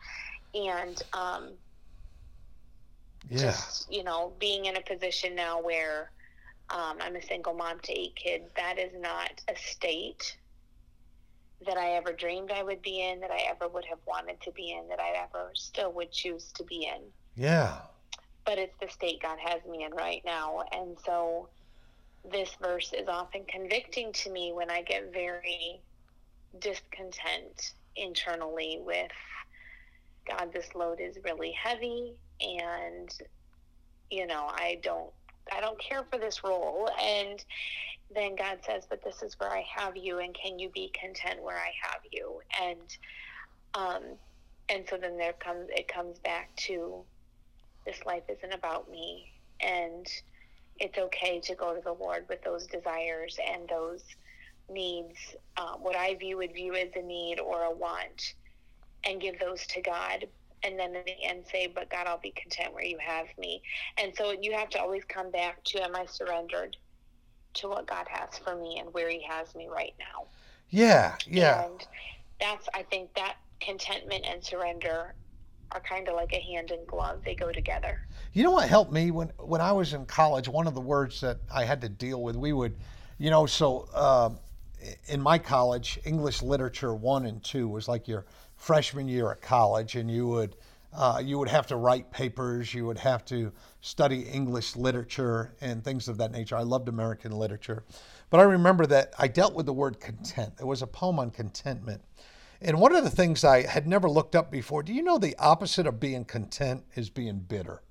And 0.55 1.01
um, 1.13 1.51
Yeah. 3.29 3.53
just 3.53 3.93
you 3.93 4.03
know 4.05 4.33
being 4.41 4.65
in 4.67 4.77
a 4.77 4.81
position 4.81 5.35
now 5.35 5.61
where 5.61 6.11
um, 6.71 6.97
i'm 7.01 7.17
a 7.17 7.23
single 7.23 7.53
mom 7.55 7.79
to 7.81 7.93
eight 7.93 8.17
kids 8.17 8.45
that 8.57 8.79
is 8.79 8.93
not 8.99 9.43
a 9.49 9.55
state 9.57 10.37
that 11.67 11.77
i 11.77 11.91
ever 11.91 12.13
dreamed 12.13 12.51
i 12.51 12.63
would 12.63 12.83
be 12.83 13.03
in 13.03 13.21
that 13.21 13.31
i 13.31 13.41
ever 13.49 13.69
would 13.69 13.85
have 13.85 13.99
wanted 14.07 14.41
to 14.41 14.51
be 14.53 14.73
in 14.73 14.89
that 14.89 15.01
i 15.01 15.11
ever 15.23 15.51
still 15.55 15.93
would 15.93 16.11
choose 16.11 16.53
to 16.53 16.65
be 16.65 16.87
in 16.87 17.03
Yeah. 17.37 17.77
but 18.45 18.59
it's 18.59 18.77
the 18.81 18.89
state 18.89 19.21
god 19.23 19.39
has 19.39 19.65
me 19.71 19.85
in 19.85 19.93
right 19.93 20.23
now 20.25 20.63
and 20.73 20.97
so 21.05 21.49
this 22.31 22.51
verse 22.61 22.93
is 22.93 23.09
often 23.09 23.45
convicting 23.49 24.13
to 24.13 24.31
me 24.31 24.53
when 24.53 24.71
i 24.71 24.83
get 24.83 25.13
very 25.13 25.81
discontent 26.59 27.73
internally 27.97 28.79
with 28.85 29.11
god 30.29 30.53
this 30.53 30.75
load 30.75 31.01
is 31.01 31.17
really 31.25 31.53
heavy 31.53 32.15
and 32.41 33.15
you 34.11 34.27
know 34.27 34.47
i 34.49 34.79
don't 34.83 35.11
i 35.53 35.61
don't 35.61 35.79
care 35.81 36.05
for 36.11 36.19
this 36.19 36.43
role. 36.45 36.89
And 37.01 37.45
then 38.13 38.35
god 38.35 38.59
says 38.67 38.85
but 38.91 39.05
this 39.05 39.23
is 39.23 39.39
where 39.39 39.51
i 39.51 39.65
have 39.77 39.97
you 39.97 40.19
and 40.19 40.35
can 40.35 40.59
you 40.59 40.69
be 40.71 40.93
content 41.01 41.43
where 41.43 41.59
i 41.59 41.73
have 41.83 42.01
you? 42.11 42.41
And 42.61 42.97
um 43.75 44.03
and 44.69 44.85
so 44.89 44.97
then 44.97 45.17
there 45.17 45.35
comes 45.35 45.69
it 45.71 45.89
comes 45.89 46.19
back 46.21 46.55
to 46.57 47.05
this 47.87 48.05
life 48.05 48.25
isn't 48.29 48.53
about 48.53 48.91
me. 48.91 49.33
And 49.61 50.07
it's 50.81 50.99
okay 50.99 51.39
to 51.41 51.55
go 51.55 51.75
to 51.75 51.81
the 51.83 51.93
lord 51.93 52.25
with 52.29 52.43
those 52.43 52.67
desires 52.67 53.39
and 53.53 53.69
those 53.69 54.03
needs 54.69 55.17
um, 55.57 55.77
what 55.81 55.95
i 55.95 56.15
view 56.15 56.39
would 56.39 56.53
view 56.55 56.75
as 56.75 56.89
a 56.97 57.03
need 57.03 57.39
or 57.39 57.65
a 57.65 57.71
want 57.71 58.35
and 59.05 59.21
give 59.21 59.39
those 59.39 59.67
to 59.67 59.81
god 59.83 60.27
and 60.63 60.79
then 60.79 60.95
in 60.95 61.03
the 61.07 61.25
end 61.25 61.45
say, 61.51 61.67
But 61.67 61.91
God, 61.91 62.07
I'll 62.07 62.21
be 62.21 62.33
content 62.33 62.75
where 62.75 62.85
you 62.85 62.99
have 63.05 63.27
me. 63.39 63.63
And 63.99 64.13
so 64.17 64.35
you 64.41 64.53
have 64.53 64.69
to 64.71 64.81
always 64.81 65.05
come 65.05 65.31
back 65.31 65.63
to, 65.65 65.83
Am 65.83 65.97
I 65.97 66.07
surrendered 66.07 66.77
to 67.55 67.69
what 67.69 67.87
God 67.87 68.07
has 68.11 68.39
for 68.39 68.57
me 68.57 68.79
and 68.79 68.93
where 68.93 69.11
He 69.11 69.23
has 69.29 69.55
me 69.55 69.69
right 69.69 69.95
now? 69.99 70.29
Yeah. 70.69 71.17
Yeah. 71.27 71.65
And 71.65 71.87
that's, 72.41 72.69
I 72.75 72.83
think, 72.85 73.15
that 73.15 73.37
contentment 73.61 74.25
and 74.27 74.43
surrender 74.43 75.15
are 75.73 75.81
kind 75.81 76.09
of 76.09 76.15
like 76.15 76.33
a 76.33 76.41
hand 76.41 76.71
in 76.71 76.85
glove, 76.87 77.21
they 77.25 77.35
go 77.35 77.53
together. 77.53 78.01
You 78.33 78.43
know 78.43 78.51
what 78.51 78.69
helped 78.69 78.93
me 78.93 79.11
when 79.11 79.31
when 79.39 79.61
I 79.61 79.73
was 79.73 79.93
in 79.93 80.05
college? 80.07 80.49
One 80.49 80.67
of 80.67 80.75
the 80.75 80.81
words 80.81 81.21
that 81.21 81.39
I 81.53 81.65
had 81.65 81.81
to 81.83 81.89
deal 81.89 82.23
with, 82.23 82.37
we 82.37 82.53
would, 82.53 82.77
you 83.19 83.31
know, 83.31 83.47
so 83.47 83.89
uh, 83.95 84.31
in 85.07 85.21
my 85.21 85.39
college, 85.39 85.99
English 86.05 86.43
literature 86.43 86.95
one 86.95 87.27
and 87.27 87.43
two 87.43 87.69
was 87.69 87.89
like 87.89 88.09
your 88.09 88.27
freshman 88.57 89.09
year 89.09 89.31
at 89.31 89.41
college, 89.41 89.97
and 89.97 90.11
you 90.11 90.27
would 90.29 90.57
uh, 90.93 91.23
you 91.25 91.39
would 91.39 91.49
have 91.49 91.67
to 91.69 91.77
write 91.77 92.11
papers, 92.11 92.75
you 92.75 92.85
would 92.85 92.99
have 92.99 93.25
to 93.25 93.53
study 93.81 94.23
English 94.23 94.75
literature 94.75 95.55
and 95.61 95.85
things 95.85 96.09
of 96.09 96.19
that 96.19 96.33
nature. 96.33 96.57
I 96.57 96.63
loved 96.63 96.89
American 96.89 97.31
literature, 97.33 97.85
but 98.29 98.41
I 98.41 98.43
remember 98.43 98.87
that 98.87 99.15
I 99.19 99.29
dealt 99.29 99.55
with 99.55 99.67
the 99.67 99.73
word 99.73 100.01
content. 100.01 100.55
It 100.59 100.67
was 100.67 100.83
a 100.83 100.87
poem 100.89 101.21
on 101.21 101.31
contentment. 101.31 102.03
And 102.61 102.79
one 102.79 102.95
of 102.95 103.05
the 103.05 103.11
things 103.11 103.45
I 103.45 103.63
had 103.63 103.87
never 103.87 104.11
looked 104.11 104.35
up 104.35 104.51
before, 104.51 104.83
do 104.83 104.93
you 104.93 105.03
know 105.03 105.17
the 105.17 105.37
opposite 105.39 105.87
of 105.87 106.01
being 106.01 106.25
content 106.25 106.85
is 106.95 107.09
being 107.09 107.39
bitter? 107.39 107.83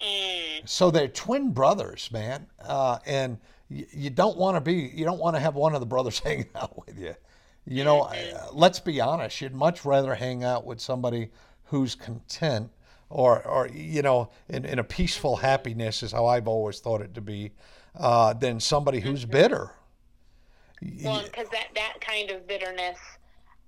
Mm, 0.00 0.68
So 0.68 0.90
they're 0.90 1.08
twin 1.08 1.50
brothers, 1.50 2.10
man, 2.12 2.46
uh, 2.60 2.98
and 3.04 3.38
you, 3.68 3.86
you 3.92 4.10
don't 4.10 4.36
want 4.36 4.56
to 4.56 4.60
be, 4.60 4.74
you 4.94 5.04
don't 5.04 5.18
want 5.18 5.36
to 5.36 5.40
have 5.40 5.54
one 5.54 5.74
of 5.74 5.80
the 5.80 5.86
brothers 5.86 6.18
hanging 6.24 6.48
out 6.54 6.86
with 6.86 6.98
you. 6.98 7.14
You 7.66 7.84
know, 7.84 8.00
uh, 8.00 8.48
let's 8.52 8.80
be 8.80 9.00
honest. 9.00 9.40
You'd 9.40 9.54
much 9.54 9.84
rather 9.84 10.14
hang 10.14 10.42
out 10.42 10.64
with 10.64 10.80
somebody 10.80 11.30
who's 11.64 11.94
content, 11.94 12.70
or, 13.10 13.46
or 13.46 13.68
you 13.68 14.00
know, 14.00 14.30
in, 14.48 14.64
in 14.64 14.78
a 14.78 14.84
peaceful 14.84 15.36
happiness 15.36 16.02
is 16.02 16.12
how 16.12 16.26
I've 16.26 16.48
always 16.48 16.80
thought 16.80 17.02
it 17.02 17.14
to 17.14 17.20
be, 17.20 17.52
uh, 17.98 18.32
than 18.32 18.58
somebody 18.58 19.00
who's 19.00 19.26
bitter. 19.26 19.72
well, 21.04 21.22
because 21.24 21.48
that, 21.50 21.68
that 21.74 22.00
kind 22.00 22.30
of 22.30 22.46
bitterness, 22.46 22.98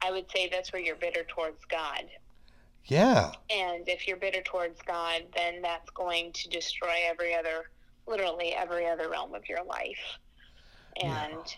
I 0.00 0.10
would 0.10 0.30
say 0.30 0.48
that's 0.50 0.72
where 0.72 0.80
you're 0.80 0.96
bitter 0.96 1.24
towards 1.24 1.62
God. 1.66 2.04
Yeah, 2.86 3.32
And 3.50 3.88
if 3.88 4.08
you're 4.08 4.16
bitter 4.16 4.42
towards 4.42 4.80
God, 4.82 5.22
then 5.36 5.62
that's 5.62 5.90
going 5.90 6.32
to 6.32 6.48
destroy 6.48 6.94
every 7.08 7.34
other, 7.34 7.70
literally 8.10 8.52
every 8.52 8.86
other 8.86 9.08
realm 9.08 9.34
of 9.34 9.48
your 9.48 9.64
life. 9.64 10.18
And 11.02 11.56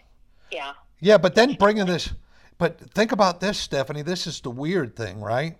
yeah, 0.53 0.75
yeah. 1.01 1.19
But 1.19 1.35
then 1.35 1.55
bringing 1.55 1.87
this, 1.87 2.12
but 2.59 2.79
think 2.93 3.11
about 3.11 3.41
this, 3.41 3.59
Stephanie. 3.59 4.03
This 4.03 4.27
is 4.27 4.41
the 4.41 4.51
weird 4.51 4.95
thing, 4.95 5.21
right? 5.21 5.57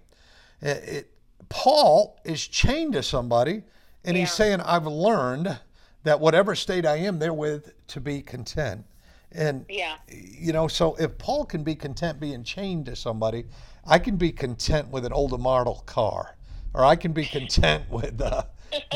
It, 0.61 0.85
it, 0.85 1.11
Paul 1.49 2.21
is 2.25 2.47
chained 2.47 2.93
to 2.93 3.03
somebody, 3.03 3.63
and 4.05 4.17
he's 4.17 4.31
saying, 4.31 4.61
"I've 4.61 4.87
learned 4.87 5.59
that 6.05 6.21
whatever 6.21 6.55
state 6.55 6.87
I 6.87 6.97
am 6.97 7.19
therewith 7.19 7.71
to 7.89 8.01
be 8.01 8.21
content." 8.21 8.85
And 9.33 9.65
yeah, 9.69 9.97
you 10.09 10.53
know, 10.53 10.69
so 10.69 10.95
if 10.97 11.17
Paul 11.19 11.47
can 11.47 11.65
be 11.65 11.75
content 11.75 12.21
being 12.21 12.45
chained 12.45 12.87
to 12.87 12.95
somebody, 12.95 13.47
I 13.85 13.99
can 13.99 14.17
be 14.17 14.31
content 14.31 14.89
with 14.89 15.07
an 15.07 15.13
older 15.13 15.39
model 15.39 15.83
car, 15.87 16.37
or 16.75 16.85
I 16.85 16.97
can 16.97 17.13
be 17.13 17.25
content 17.25 17.91
with 17.91 18.21
uh, 18.21 18.45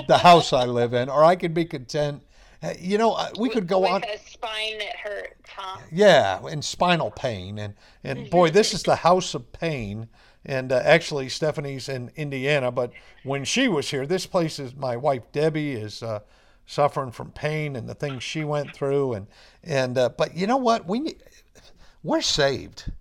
the 0.09 0.19
house 0.19 0.53
I 0.53 0.65
live 0.65 0.95
in, 0.95 1.09
or 1.09 1.25
I 1.25 1.37
could 1.37 1.55
be 1.55 1.65
content. 1.65 2.23
uh, 2.63 2.75
You 2.81 2.99
know, 2.99 3.13
uh, 3.13 3.31
we 3.39 3.49
could 3.49 3.67
go 3.67 3.87
on. 3.87 4.03
a 4.05 4.19
spine 4.19 4.79
that 4.79 4.97
hurts, 4.97 5.49
huh? 5.49 5.81
Yeah, 5.93 6.41
and 6.47 6.65
spinal 6.65 7.11
pain, 7.11 7.59
and 7.59 7.75
and 8.05 8.31
boy, 8.31 8.51
this 8.51 8.73
is 8.75 8.83
the 8.83 8.97
house 8.97 9.35
of 9.35 9.53
pain. 9.53 10.09
And 10.49 10.71
uh, 10.71 10.81
actually, 10.85 11.29
Stephanie's 11.29 11.89
in 11.89 12.13
Indiana, 12.15 12.71
but 12.71 12.93
when 13.25 13.45
she 13.45 13.67
was 13.67 13.91
here, 13.91 14.07
this 14.07 14.27
place 14.27 14.61
is 14.61 14.77
my 14.77 14.97
wife 14.97 15.23
Debbie 15.33 15.73
is 15.73 16.05
uh, 16.05 16.21
suffering 16.67 17.11
from 17.11 17.33
pain 17.33 17.75
and 17.75 17.89
the 17.89 17.95
things 17.95 18.23
she 18.23 18.45
went 18.45 18.73
through, 18.75 19.15
and 19.15 19.27
and 19.65 19.99
uh, 19.99 20.09
but 20.11 20.37
you 20.37 20.47
know 20.47 20.57
what? 20.57 20.87
We 20.87 21.17
we're 22.03 22.21
saved. 22.23 22.93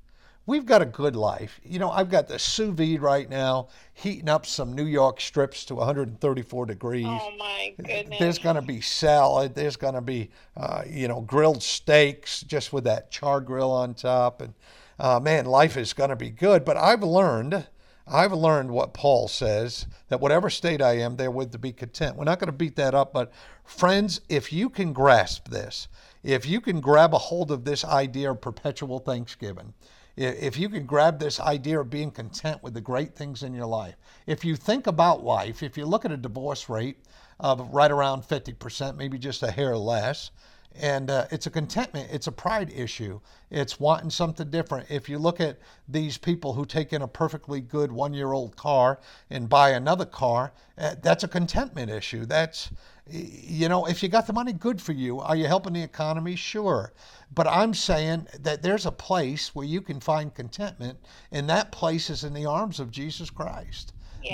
We've 0.48 0.66
got 0.66 0.84
a 0.84 0.86
good 0.86 1.16
life. 1.16 1.60
You 1.64 1.80
know, 1.80 1.90
I've 1.90 2.10
got 2.10 2.28
the 2.28 2.38
sous 2.38 2.72
vide 2.72 3.02
right 3.02 3.28
now, 3.28 3.70
heating 3.94 4.30
up 4.30 4.46
some 4.46 4.74
New 4.74 4.86
York 4.86 5.20
strips 5.20 5.66
to 5.66 5.76
134 5.76 6.66
degrees. 6.68 7.08
Oh 7.08 7.32
my 7.40 7.74
goodness. 7.78 8.20
There's 8.20 8.38
going 8.38 8.56
to 8.56 8.62
be 8.62 8.80
salad. 8.80 9.56
There's 9.56 9.76
going 9.76 9.96
to 9.96 10.02
be, 10.02 10.30
uh, 10.56 10.84
you 10.88 11.08
know, 11.08 11.22
grilled 11.22 11.64
steaks 11.64 12.42
just 12.42 12.72
with 12.72 12.84
that 12.84 13.10
char 13.10 13.42
grill 13.42 13.72
on 13.72 13.96
top. 13.96 14.42
And 14.42 14.54
uh, 15.00 15.20
man, 15.20 15.46
life 15.46 15.78
is 15.78 15.94
going 15.94 16.12
to 16.12 16.16
be 16.16 16.30
good. 16.30 16.64
But 16.64 16.78
I've 16.78 17.02
learned, 17.02 17.66
I've 18.08 18.34
learned 18.34 18.70
what 18.70 18.94
Paul 18.94 19.28
says 19.28 19.88
that 20.10 20.22
whatever 20.22 20.52
state 20.52 20.80
I 20.80 20.98
am, 21.00 21.16
therewith 21.16 21.54
to 21.54 21.58
be 21.58 21.72
content. 21.72 22.18
We're 22.18 22.26
not 22.26 22.38
going 22.38 22.52
to 22.52 22.54
beat 22.54 22.76
that 22.76 22.94
up, 22.94 23.14
but 23.14 23.34
friends, 23.64 24.22
if 24.30 24.54
you 24.54 24.70
can 24.70 24.94
grasp 24.94 25.50
this, 25.50 25.88
if 26.22 26.46
you 26.46 26.62
can 26.62 26.82
grab 26.82 27.16
a 27.16 27.18
hold 27.18 27.50
of 27.50 27.66
this 27.66 27.84
idea 27.84 28.30
of 28.30 28.42
perpetual 28.42 29.00
Thanksgiving, 29.00 29.74
if 30.18 30.58
you 30.58 30.70
can 30.70 30.86
grab 30.86 31.20
this 31.20 31.40
idea 31.40 31.80
of 31.80 31.90
being 31.90 32.12
content 32.12 32.64
with 32.64 32.74
the 32.74 32.82
great 32.82 33.16
things 33.16 33.44
in 33.44 33.54
your 33.54 33.66
life, 33.66 33.96
if 34.26 34.46
you 34.46 34.56
think 34.56 34.88
about 34.88 35.24
life, 35.24 35.62
if 35.62 35.78
you 35.78 35.86
look 35.86 36.06
at 36.06 36.12
a 36.12 36.18
divorce 36.18 36.70
rate 36.70 36.98
of 37.40 37.74
right 37.74 37.92
around 37.92 38.24
50%, 38.24 38.96
maybe 38.96 39.18
just 39.18 39.44
a 39.44 39.52
hair 39.52 39.76
less, 39.76 40.32
and 40.80 41.10
uh, 41.10 41.26
it's 41.32 41.48
a 41.48 41.50
contentment 41.50 42.10
it's 42.12 42.28
a 42.28 42.32
pride 42.32 42.72
issue. 42.72 43.20
It's 43.50 43.80
wanting 43.80 44.10
something 44.10 44.50
different. 44.50 44.90
If 44.90 45.08
you 45.08 45.18
look 45.18 45.40
at 45.40 45.60
these 45.88 46.18
people 46.18 46.54
who 46.54 46.66
take 46.66 46.94
in 46.94 47.02
a 47.02 47.08
perfectly 47.08 47.62
good 47.62 47.92
one 47.92 48.14
year 48.14 48.34
old 48.34 48.56
car 48.56 49.00
and 49.30 49.48
buy 49.48 49.72
another 49.72 50.06
car 50.06 50.52
uh, 50.78 50.96
that's 51.02 51.24
a 51.24 51.28
contentment 51.28 51.90
issue. 51.90 52.26
That's 52.26 52.72
you 53.08 53.70
know 53.70 53.86
if 53.86 54.02
you 54.02 54.10
got 54.10 54.28
the 54.28 54.34
money 54.34 54.54
good 54.54 54.82
for 54.82 54.92
you. 54.94 55.20
Are 55.20 55.36
you 55.36 55.48
helping 55.48 55.74
the 55.74 55.84
economy? 55.84 56.36
Sure. 56.36 56.92
But 57.34 57.48
i'm 57.48 57.74
saying 57.74 58.28
that 58.40 58.62
there's 58.62 58.86
a 58.86 58.92
place 58.92 59.54
where 59.54 59.66
you 59.66 59.82
can 59.82 60.00
find 60.00 60.34
contentment 60.34 61.00
and 61.32 61.50
that 61.50 61.72
place 61.72 62.10
is 62.10 62.24
in 62.24 62.34
the 62.34 62.46
arms 62.46 62.80
of 62.80 62.92
jesus 62.92 63.30
christ. 63.30 63.94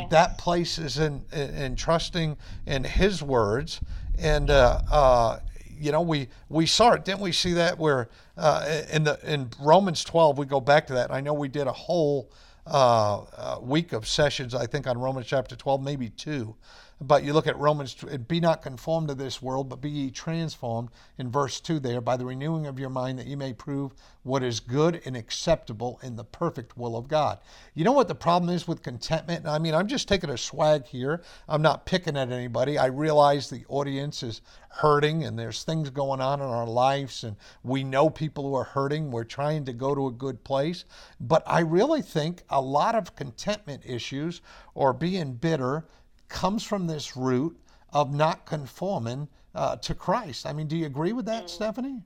That 0.09 0.37
place 0.37 0.77
is 0.77 0.99
in, 0.99 1.25
in, 1.33 1.49
in 1.55 1.75
trusting 1.75 2.37
in 2.65 2.83
his 2.83 3.21
words. 3.21 3.81
And 4.17 4.49
uh, 4.49 4.81
uh, 4.89 5.39
you 5.81 5.91
know 5.91 6.01
we 6.01 6.27
we 6.49 6.65
saw 6.65 6.91
it. 6.91 7.05
Didn't 7.05 7.21
we 7.21 7.31
see 7.31 7.53
that 7.53 7.77
where 7.79 8.09
uh, 8.37 8.83
in 8.91 9.03
the 9.03 9.19
in 9.23 9.49
romans 9.59 10.03
12 10.03 10.37
we 10.37 10.45
go 10.45 10.59
back 10.59 10.87
to 10.87 10.93
that 10.93 11.11
i 11.11 11.21
know 11.21 11.33
we 11.33 11.47
did 11.47 11.67
a 11.67 11.71
whole 11.71 12.31
uh, 12.67 13.21
uh, 13.37 13.59
week 13.61 13.93
of 13.93 14.07
sessions 14.07 14.55
i 14.55 14.65
think 14.65 14.87
on 14.87 14.97
romans 14.97 15.27
chapter 15.27 15.55
12 15.55 15.83
maybe 15.83 16.09
two 16.09 16.55
but 17.01 17.23
you 17.23 17.33
look 17.33 17.47
at 17.47 17.57
Romans, 17.57 17.95
be 18.27 18.39
not 18.39 18.61
conformed 18.61 19.07
to 19.07 19.15
this 19.15 19.41
world, 19.41 19.67
but 19.67 19.81
be 19.81 19.89
ye 19.89 20.11
transformed 20.11 20.89
in 21.17 21.31
verse 21.31 21.59
2 21.59 21.79
there 21.79 21.99
by 21.99 22.15
the 22.15 22.25
renewing 22.25 22.67
of 22.67 22.77
your 22.77 22.91
mind 22.91 23.17
that 23.17 23.25
you 23.25 23.35
may 23.35 23.53
prove 23.53 23.93
what 24.21 24.43
is 24.43 24.59
good 24.59 25.01
and 25.03 25.17
acceptable 25.17 25.99
in 26.03 26.15
the 26.15 26.23
perfect 26.23 26.77
will 26.77 26.95
of 26.95 27.07
God. 27.07 27.39
You 27.73 27.83
know 27.83 27.91
what 27.91 28.07
the 28.07 28.13
problem 28.13 28.53
is 28.53 28.67
with 28.67 28.83
contentment? 28.83 29.47
I 29.47 29.57
mean, 29.57 29.73
I'm 29.73 29.87
just 29.87 30.07
taking 30.07 30.29
a 30.29 30.37
swag 30.37 30.85
here. 30.85 31.23
I'm 31.49 31.63
not 31.63 31.87
picking 31.87 32.15
at 32.15 32.31
anybody. 32.31 32.77
I 32.77 32.85
realize 32.85 33.49
the 33.49 33.65
audience 33.67 34.21
is 34.21 34.41
hurting 34.69 35.23
and 35.23 35.39
there's 35.39 35.63
things 35.63 35.89
going 35.89 36.21
on 36.21 36.39
in 36.39 36.45
our 36.45 36.67
lives 36.67 37.23
and 37.23 37.35
we 37.63 37.83
know 37.83 38.11
people 38.11 38.43
who 38.43 38.53
are 38.53 38.63
hurting. 38.63 39.09
We're 39.09 39.23
trying 39.23 39.65
to 39.65 39.73
go 39.73 39.95
to 39.95 40.05
a 40.05 40.11
good 40.11 40.43
place. 40.43 40.85
But 41.19 41.41
I 41.47 41.61
really 41.61 42.03
think 42.03 42.43
a 42.51 42.61
lot 42.61 42.93
of 42.93 43.15
contentment 43.15 43.81
issues 43.87 44.41
or 44.75 44.93
being 44.93 45.33
bitter 45.33 45.85
comes 46.31 46.63
from 46.63 46.87
this 46.87 47.15
root 47.15 47.57
of 47.93 48.13
not 48.13 48.45
conforming 48.45 49.27
uh, 49.53 49.75
to 49.77 49.93
Christ. 49.93 50.45
I 50.45 50.53
mean, 50.53 50.67
do 50.67 50.77
you 50.77 50.85
agree 50.85 51.13
with 51.13 51.25
that, 51.25 51.45
mm. 51.45 51.49
Stephanie? 51.49 52.01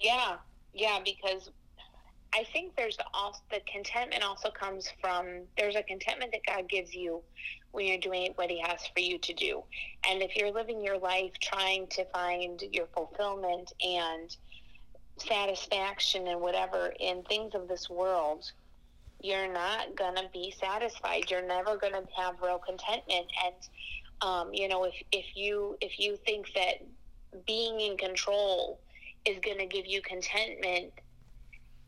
Yeah, 0.00 0.36
yeah, 0.72 1.00
because 1.04 1.50
I 2.32 2.44
think 2.52 2.74
there's 2.76 2.96
also 3.12 3.40
the 3.50 3.60
contentment 3.70 4.22
also 4.22 4.50
comes 4.50 4.88
from 5.00 5.42
there's 5.58 5.76
a 5.76 5.82
contentment 5.82 6.32
that 6.32 6.40
God 6.46 6.68
gives 6.68 6.94
you 6.94 7.20
when 7.72 7.86
you're 7.86 7.98
doing 7.98 8.32
what 8.36 8.50
He 8.50 8.60
has 8.60 8.80
for 8.94 9.00
you 9.00 9.18
to 9.18 9.34
do, 9.34 9.62
and 10.08 10.22
if 10.22 10.36
you're 10.36 10.52
living 10.52 10.82
your 10.82 10.98
life 10.98 11.32
trying 11.40 11.86
to 11.88 12.04
find 12.06 12.62
your 12.70 12.86
fulfillment 12.94 13.72
and 13.84 14.34
satisfaction 15.18 16.28
and 16.28 16.40
whatever 16.40 16.92
in 17.00 17.22
things 17.24 17.54
of 17.54 17.68
this 17.68 17.90
world, 17.90 18.50
you're 19.22 19.52
not 19.52 19.96
going 19.96 20.16
to 20.16 20.28
be 20.32 20.52
satisfied. 20.60 21.30
You're 21.30 21.46
never 21.46 21.76
going 21.76 21.92
to 21.92 22.04
have 22.16 22.34
real 22.42 22.58
contentment. 22.58 23.26
And, 23.44 23.54
um, 24.20 24.50
you 24.52 24.68
know, 24.68 24.84
if, 24.84 24.94
if 25.12 25.36
you, 25.36 25.76
if 25.80 25.98
you 25.98 26.16
think 26.26 26.52
that 26.54 26.84
being 27.46 27.80
in 27.80 27.96
control 27.96 28.80
is 29.24 29.38
going 29.44 29.58
to 29.58 29.66
give 29.66 29.86
you 29.86 30.02
contentment, 30.02 30.92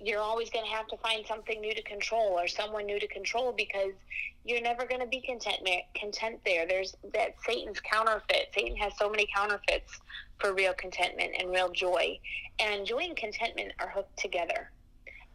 you're 0.00 0.20
always 0.20 0.50
going 0.50 0.64
to 0.64 0.70
have 0.70 0.86
to 0.88 0.96
find 0.98 1.26
something 1.26 1.60
new 1.60 1.74
to 1.74 1.82
control 1.82 2.38
or 2.38 2.46
someone 2.46 2.86
new 2.86 3.00
to 3.00 3.08
control 3.08 3.52
because 3.56 3.92
you're 4.44 4.60
never 4.60 4.84
going 4.84 5.00
to 5.00 5.06
be 5.06 5.20
content 5.20 5.56
content 5.98 6.38
there. 6.44 6.66
There's 6.66 6.94
that 7.14 7.34
Satan's 7.46 7.80
counterfeit. 7.80 8.48
Satan 8.54 8.76
has 8.76 8.92
so 8.98 9.08
many 9.08 9.26
counterfeits 9.34 10.00
for 10.38 10.52
real 10.52 10.74
contentment 10.74 11.30
and 11.38 11.50
real 11.50 11.70
joy. 11.70 12.18
And 12.58 12.84
joy 12.84 13.04
and 13.04 13.16
contentment 13.16 13.72
are 13.80 13.88
hooked 13.88 14.18
together. 14.18 14.70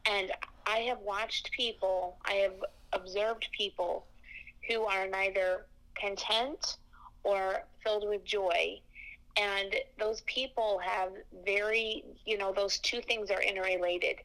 And 0.06 0.32
I 0.70 0.82
have 0.82 1.00
watched 1.00 1.52
people, 1.52 2.18
I 2.26 2.34
have 2.34 2.54
observed 2.94 3.50
people 3.52 4.06
who 4.68 4.84
are 4.84 5.08
neither 5.08 5.66
content 5.96 6.78
or 7.24 7.64
filled 7.84 8.08
with 8.08 8.24
joy. 8.24 8.80
And 9.36 9.74
those 9.98 10.22
people 10.22 10.80
have 10.84 11.12
very, 11.44 12.04
you 12.26 12.38
know, 12.38 12.54
those 12.54 12.78
two 12.80 13.02
things 13.02 13.32
are 13.32 13.42
interrelated. 13.42 14.18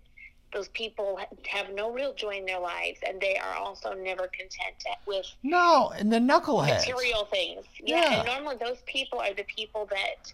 Those 0.53 0.69
people 0.69 1.19
have 1.47 1.73
no 1.73 1.91
real 1.91 2.15
joy 2.15 2.37
in 2.37 2.45
their 2.45 2.61
lives, 2.61 2.99
and 3.07 3.21
they 3.21 3.37
are 3.37 3.55
also 3.55 3.95
never 3.95 4.29
content 4.29 4.77
with 5.07 5.27
no, 5.43 5.93
and 5.99 6.13
the 6.13 6.19
knuckleheads 6.19 6.87
material 6.87 7.25
things. 7.25 7.65
Yeah, 7.83 7.97
yeah. 7.97 8.19
and 8.19 8.27
normally 8.27 8.57
those 8.57 8.79
people 8.87 9.19
are 9.19 9.35
the 9.35 9.45
people 9.45 9.87
that 9.87 10.33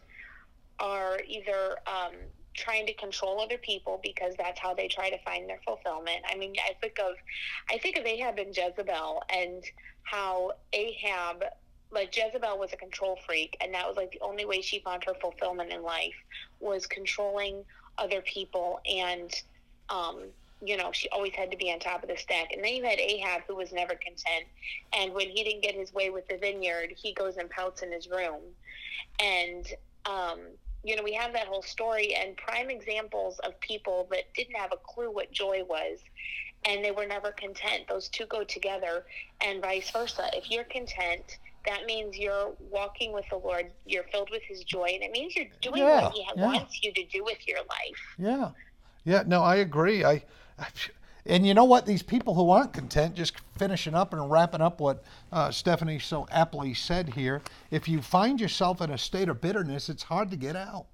are 0.79 1.21
either 1.27 1.77
um, 1.87 2.13
trying 2.61 2.87
to 2.87 2.95
control 2.95 3.41
other 3.41 3.59
people 3.59 4.01
because 4.03 4.35
that's 4.37 4.61
how 4.61 4.75
they 4.75 4.89
try 4.89 5.11
to 5.11 5.19
find 5.25 5.49
their 5.49 5.61
fulfillment. 5.65 6.19
I 6.31 6.37
mean, 6.37 6.55
I 6.65 6.75
think 6.81 6.99
of 6.99 7.15
I 7.71 7.79
think 7.79 7.97
of 7.97 8.05
Ahab 8.05 8.39
and 8.39 8.57
Jezebel 8.57 9.23
and 9.35 9.65
how 10.03 10.53
Ahab 10.73 11.45
like 11.91 12.17
Jezebel 12.17 12.59
was 12.59 12.73
a 12.73 12.77
control 12.77 13.19
freak 13.27 13.57
and 13.61 13.75
that 13.75 13.89
was 13.89 13.97
like 13.97 14.13
the 14.13 14.21
only 14.21 14.45
way 14.45 14.61
she 14.61 14.79
found 14.81 15.03
her 15.05 15.15
fulfillment 15.21 15.73
in 15.73 15.83
life 15.83 16.15
was 16.61 16.87
controlling 16.87 17.65
other 17.99 18.21
people 18.21 18.81
and 18.87 19.35
um 19.89 20.21
you 20.63 20.77
know, 20.77 20.91
she 20.93 21.09
always 21.09 21.33
had 21.33 21.51
to 21.51 21.57
be 21.57 21.73
on 21.73 21.79
top 21.79 22.03
of 22.03 22.09
the 22.09 22.17
stack. 22.17 22.53
And 22.53 22.63
then 22.63 22.75
you 22.75 22.85
had 22.85 22.99
Ahab, 22.99 23.43
who 23.49 23.57
was 23.57 23.73
never 23.73 23.95
content. 23.95 24.45
And 24.93 25.15
when 25.15 25.31
he 25.31 25.43
didn't 25.43 25.63
get 25.63 25.75
his 25.75 25.93
way 25.95 26.11
with 26.11 26.29
the 26.29 26.37
vineyard, 26.37 26.93
he 26.95 27.15
goes 27.15 27.39
and 27.39 27.49
pouts 27.49 27.83
in 27.83 27.91
his 27.91 28.09
room. 28.09 28.43
And 29.19 29.67
um, 30.05 30.41
you 30.83 30.97
know, 30.97 31.03
we 31.03 31.13
have 31.13 31.33
that 31.33 31.47
whole 31.47 31.63
story 31.63 32.15
and 32.15 32.37
prime 32.37 32.71
examples 32.71 33.39
of 33.41 33.59
people 33.61 34.09
that 34.11 34.33
didn't 34.35 34.57
have 34.57 34.73
a 34.73 34.77
clue 34.77 35.11
what 35.11 35.31
joy 35.31 35.63
was 35.69 35.99
and 36.67 36.85
they 36.85 36.91
were 36.91 37.07
never 37.07 37.33
content. 37.33 37.85
Those 37.89 38.09
two 38.09 38.27
go 38.27 38.45
together 38.45 39.05
and 39.45 39.61
vice 39.61 39.91
versa. 39.91 40.29
If 40.35 40.51
you're 40.51 40.65
content, 40.65 41.39
that 41.67 41.87
means 41.87 42.19
you're 42.19 42.53
walking 42.71 43.13
with 43.13 43.25
the 43.31 43.37
Lord, 43.37 43.71
you're 43.87 44.05
filled 44.05 44.31
with 44.31 44.43
His 44.43 44.65
joy, 44.65 44.91
and 44.95 45.03
it 45.03 45.11
means 45.11 45.37
you're 45.37 45.47
doing 45.61 45.83
yeah, 45.83 46.05
what 46.05 46.13
He 46.13 46.27
yeah. 46.37 46.45
wants 46.45 46.83
you 46.83 46.93
to 46.93 47.05
do 47.07 47.25
with 47.25 47.47
your 47.47 47.59
life. 47.59 48.17
Yeah. 48.19 48.51
Yeah, 49.05 49.23
no, 49.27 49.43
I 49.43 49.57
agree. 49.57 50.05
I, 50.05 50.23
I 50.59 50.67
and 51.27 51.47
you 51.47 51.55
know 51.55 51.65
what? 51.65 51.87
These 51.87 52.03
people 52.03 52.35
who 52.35 52.51
aren't 52.51 52.73
content, 52.73 53.15
just 53.15 53.35
finishing 53.57 53.95
up 53.95 54.13
and 54.13 54.31
wrapping 54.31 54.61
up 54.61 54.81
what 54.81 55.03
uh, 55.33 55.51
Stephanie 55.51 55.99
so 55.99 56.27
aptly 56.31 56.75
said 56.75 57.11
here, 57.11 57.43
if 57.71 57.89
you 57.89 58.01
find 58.01 58.41
yourself 58.41 58.81
in 58.81 58.91
a 58.91 58.99
state 58.99 59.29
of 59.29 59.41
bitterness, 59.41 59.89
it's 59.89 60.05
hard 60.05 60.31
to 60.31 60.37
get 60.37 60.57
out. 60.57 60.87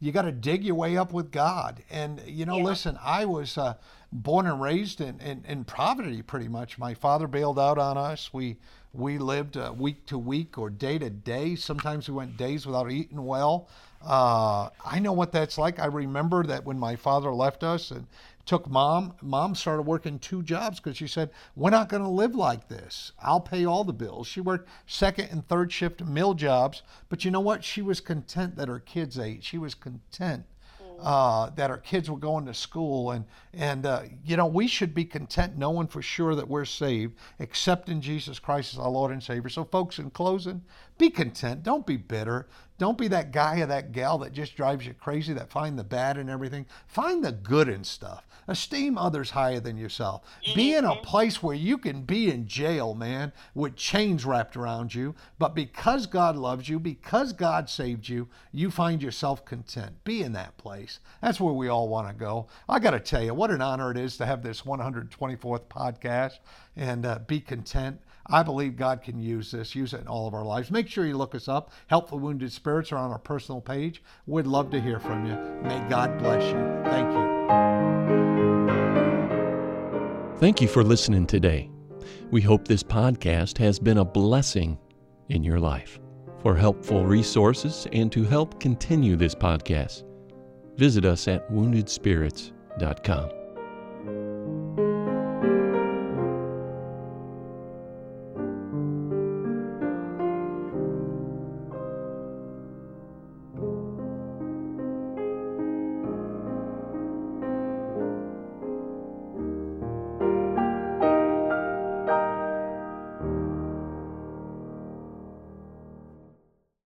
You 0.00 0.12
got 0.12 0.22
to 0.22 0.32
dig 0.32 0.64
your 0.64 0.76
way 0.76 0.96
up 0.96 1.12
with 1.12 1.32
God. 1.32 1.82
And, 1.90 2.22
you 2.24 2.46
know, 2.46 2.58
yeah. 2.58 2.64
listen, 2.64 2.98
I 3.02 3.24
was 3.24 3.58
uh, 3.58 3.74
born 4.12 4.46
and 4.46 4.60
raised 4.60 5.00
in, 5.00 5.20
in, 5.20 5.44
in, 5.46 5.64
poverty 5.64 6.22
pretty 6.22 6.46
much. 6.46 6.78
My 6.78 6.94
father 6.94 7.26
bailed 7.26 7.58
out 7.58 7.78
on 7.78 7.98
us. 7.98 8.32
We, 8.32 8.58
we 8.92 9.18
lived 9.18 9.56
uh, 9.56 9.74
week 9.76 10.06
to 10.06 10.16
week 10.16 10.56
or 10.56 10.70
day 10.70 10.98
to 10.98 11.10
day. 11.10 11.56
Sometimes 11.56 12.08
we 12.08 12.14
went 12.14 12.36
days 12.36 12.64
without 12.64 12.92
eating 12.92 13.24
well. 13.24 13.68
Uh, 14.00 14.68
I 14.84 15.00
know 15.00 15.12
what 15.12 15.32
that's 15.32 15.58
like. 15.58 15.80
I 15.80 15.86
remember 15.86 16.44
that 16.44 16.64
when 16.64 16.78
my 16.78 16.94
father 16.94 17.32
left 17.32 17.64
us 17.64 17.90
and 17.90 18.06
took 18.48 18.68
mom. 18.68 19.12
Mom 19.20 19.54
started 19.54 19.82
working 19.82 20.18
two 20.18 20.42
jobs 20.42 20.80
because 20.80 20.96
she 20.96 21.06
said, 21.06 21.30
We're 21.54 21.70
not 21.70 21.90
going 21.90 22.02
to 22.02 22.08
live 22.08 22.34
like 22.34 22.66
this. 22.66 23.12
I'll 23.20 23.40
pay 23.40 23.66
all 23.66 23.84
the 23.84 23.92
bills. 23.92 24.26
She 24.26 24.40
worked 24.40 24.68
second 24.86 25.28
and 25.30 25.46
third 25.46 25.70
shift 25.70 26.02
mill 26.02 26.32
jobs, 26.32 26.82
but 27.10 27.24
you 27.24 27.30
know 27.30 27.40
what? 27.40 27.62
She 27.62 27.82
was 27.82 28.00
content 28.00 28.56
that 28.56 28.68
her 28.68 28.80
kids 28.80 29.18
ate. 29.18 29.44
She 29.44 29.58
was 29.58 29.74
content 29.74 30.46
uh, 31.00 31.50
that 31.50 31.70
our 31.70 31.78
kids 31.78 32.10
were 32.10 32.18
going 32.18 32.46
to 32.46 32.54
school. 32.54 33.12
And, 33.12 33.24
and 33.52 33.86
uh, 33.86 34.02
you 34.24 34.36
know, 34.36 34.46
we 34.46 34.66
should 34.66 34.94
be 34.94 35.04
content 35.04 35.56
knowing 35.56 35.86
for 35.86 36.02
sure 36.02 36.34
that 36.34 36.48
we're 36.48 36.64
saved, 36.64 37.16
except 37.38 37.88
in 37.88 38.00
Jesus 38.00 38.38
Christ 38.38 38.74
as 38.74 38.80
our 38.80 38.90
Lord 38.90 39.12
and 39.12 39.22
Savior. 39.22 39.48
So, 39.48 39.64
folks, 39.64 39.98
in 39.98 40.10
closing, 40.10 40.62
be 40.98 41.10
content. 41.10 41.62
Don't 41.62 41.86
be 41.86 41.96
bitter. 41.96 42.48
Don't 42.78 42.98
be 42.98 43.08
that 43.08 43.32
guy 43.32 43.60
or 43.60 43.66
that 43.66 43.90
gal 43.92 44.18
that 44.18 44.32
just 44.32 44.56
drives 44.56 44.86
you 44.86 44.94
crazy, 44.94 45.32
that 45.32 45.50
find 45.50 45.78
the 45.78 45.84
bad 45.84 46.16
in 46.16 46.28
everything. 46.28 46.66
Find 46.86 47.24
the 47.24 47.32
good 47.32 47.68
in 47.68 47.82
stuff. 47.82 48.24
Esteem 48.46 48.96
others 48.96 49.30
higher 49.30 49.60
than 49.60 49.76
yourself. 49.76 50.22
Be 50.54 50.74
in 50.74 50.84
a 50.84 50.92
mm-hmm. 50.92 51.02
place 51.02 51.42
where 51.42 51.56
you 51.56 51.76
can 51.76 52.02
be 52.02 52.30
in 52.30 52.46
jail, 52.46 52.94
man, 52.94 53.32
with 53.54 53.76
chains 53.76 54.24
wrapped 54.24 54.56
around 54.56 54.94
you. 54.94 55.14
But 55.38 55.54
because 55.54 56.06
God 56.06 56.34
loves 56.34 56.68
you, 56.68 56.78
because 56.78 57.34
God 57.34 57.68
saved 57.68 58.08
you, 58.08 58.28
you 58.50 58.70
find 58.70 59.02
yourself 59.02 59.44
content. 59.44 60.02
Be 60.04 60.22
in 60.22 60.32
that 60.32 60.56
place. 60.56 61.00
That's 61.20 61.40
where 61.40 61.52
we 61.52 61.68
all 61.68 61.88
want 61.88 62.08
to 62.08 62.14
go. 62.14 62.46
I 62.68 62.78
got 62.78 62.92
to 62.92 63.00
tell 63.00 63.22
you, 63.22 63.34
what 63.34 63.50
an 63.50 63.60
honor 63.60 63.90
it 63.90 63.98
is 63.98 64.16
to 64.16 64.26
have 64.26 64.42
this 64.42 64.62
124th 64.62 65.66
podcast 65.68 66.38
and 66.74 67.04
uh, 67.04 67.18
be 67.26 67.40
content. 67.40 68.00
I 68.28 68.42
believe 68.42 68.76
God 68.76 69.02
can 69.02 69.18
use 69.18 69.50
this, 69.50 69.74
use 69.74 69.94
it 69.94 70.02
in 70.02 70.06
all 70.06 70.28
of 70.28 70.34
our 70.34 70.44
lives. 70.44 70.70
Make 70.70 70.88
sure 70.88 71.06
you 71.06 71.16
look 71.16 71.34
us 71.34 71.48
up. 71.48 71.70
Help 71.86 72.10
for 72.10 72.18
Wounded 72.18 72.52
Spirits 72.52 72.92
are 72.92 72.98
on 72.98 73.10
our 73.10 73.18
personal 73.18 73.60
page. 73.60 74.02
We'd 74.26 74.46
love 74.46 74.70
to 74.70 74.80
hear 74.80 75.00
from 75.00 75.26
you. 75.26 75.34
May 75.62 75.80
God 75.88 76.18
bless 76.18 76.42
you. 76.44 76.90
Thank 76.90 77.10
you. 77.12 77.28
Thank 80.38 80.60
you 80.60 80.68
for 80.68 80.84
listening 80.84 81.26
today. 81.26 81.70
We 82.30 82.42
hope 82.42 82.68
this 82.68 82.82
podcast 82.82 83.58
has 83.58 83.78
been 83.78 83.98
a 83.98 84.04
blessing 84.04 84.78
in 85.30 85.42
your 85.42 85.58
life. 85.58 85.98
For 86.42 86.54
helpful 86.54 87.04
resources 87.04 87.88
and 87.92 88.12
to 88.12 88.22
help 88.24 88.60
continue 88.60 89.16
this 89.16 89.34
podcast, 89.34 90.04
visit 90.76 91.04
us 91.04 91.26
at 91.26 91.50
woundedspirits.com. 91.50 93.37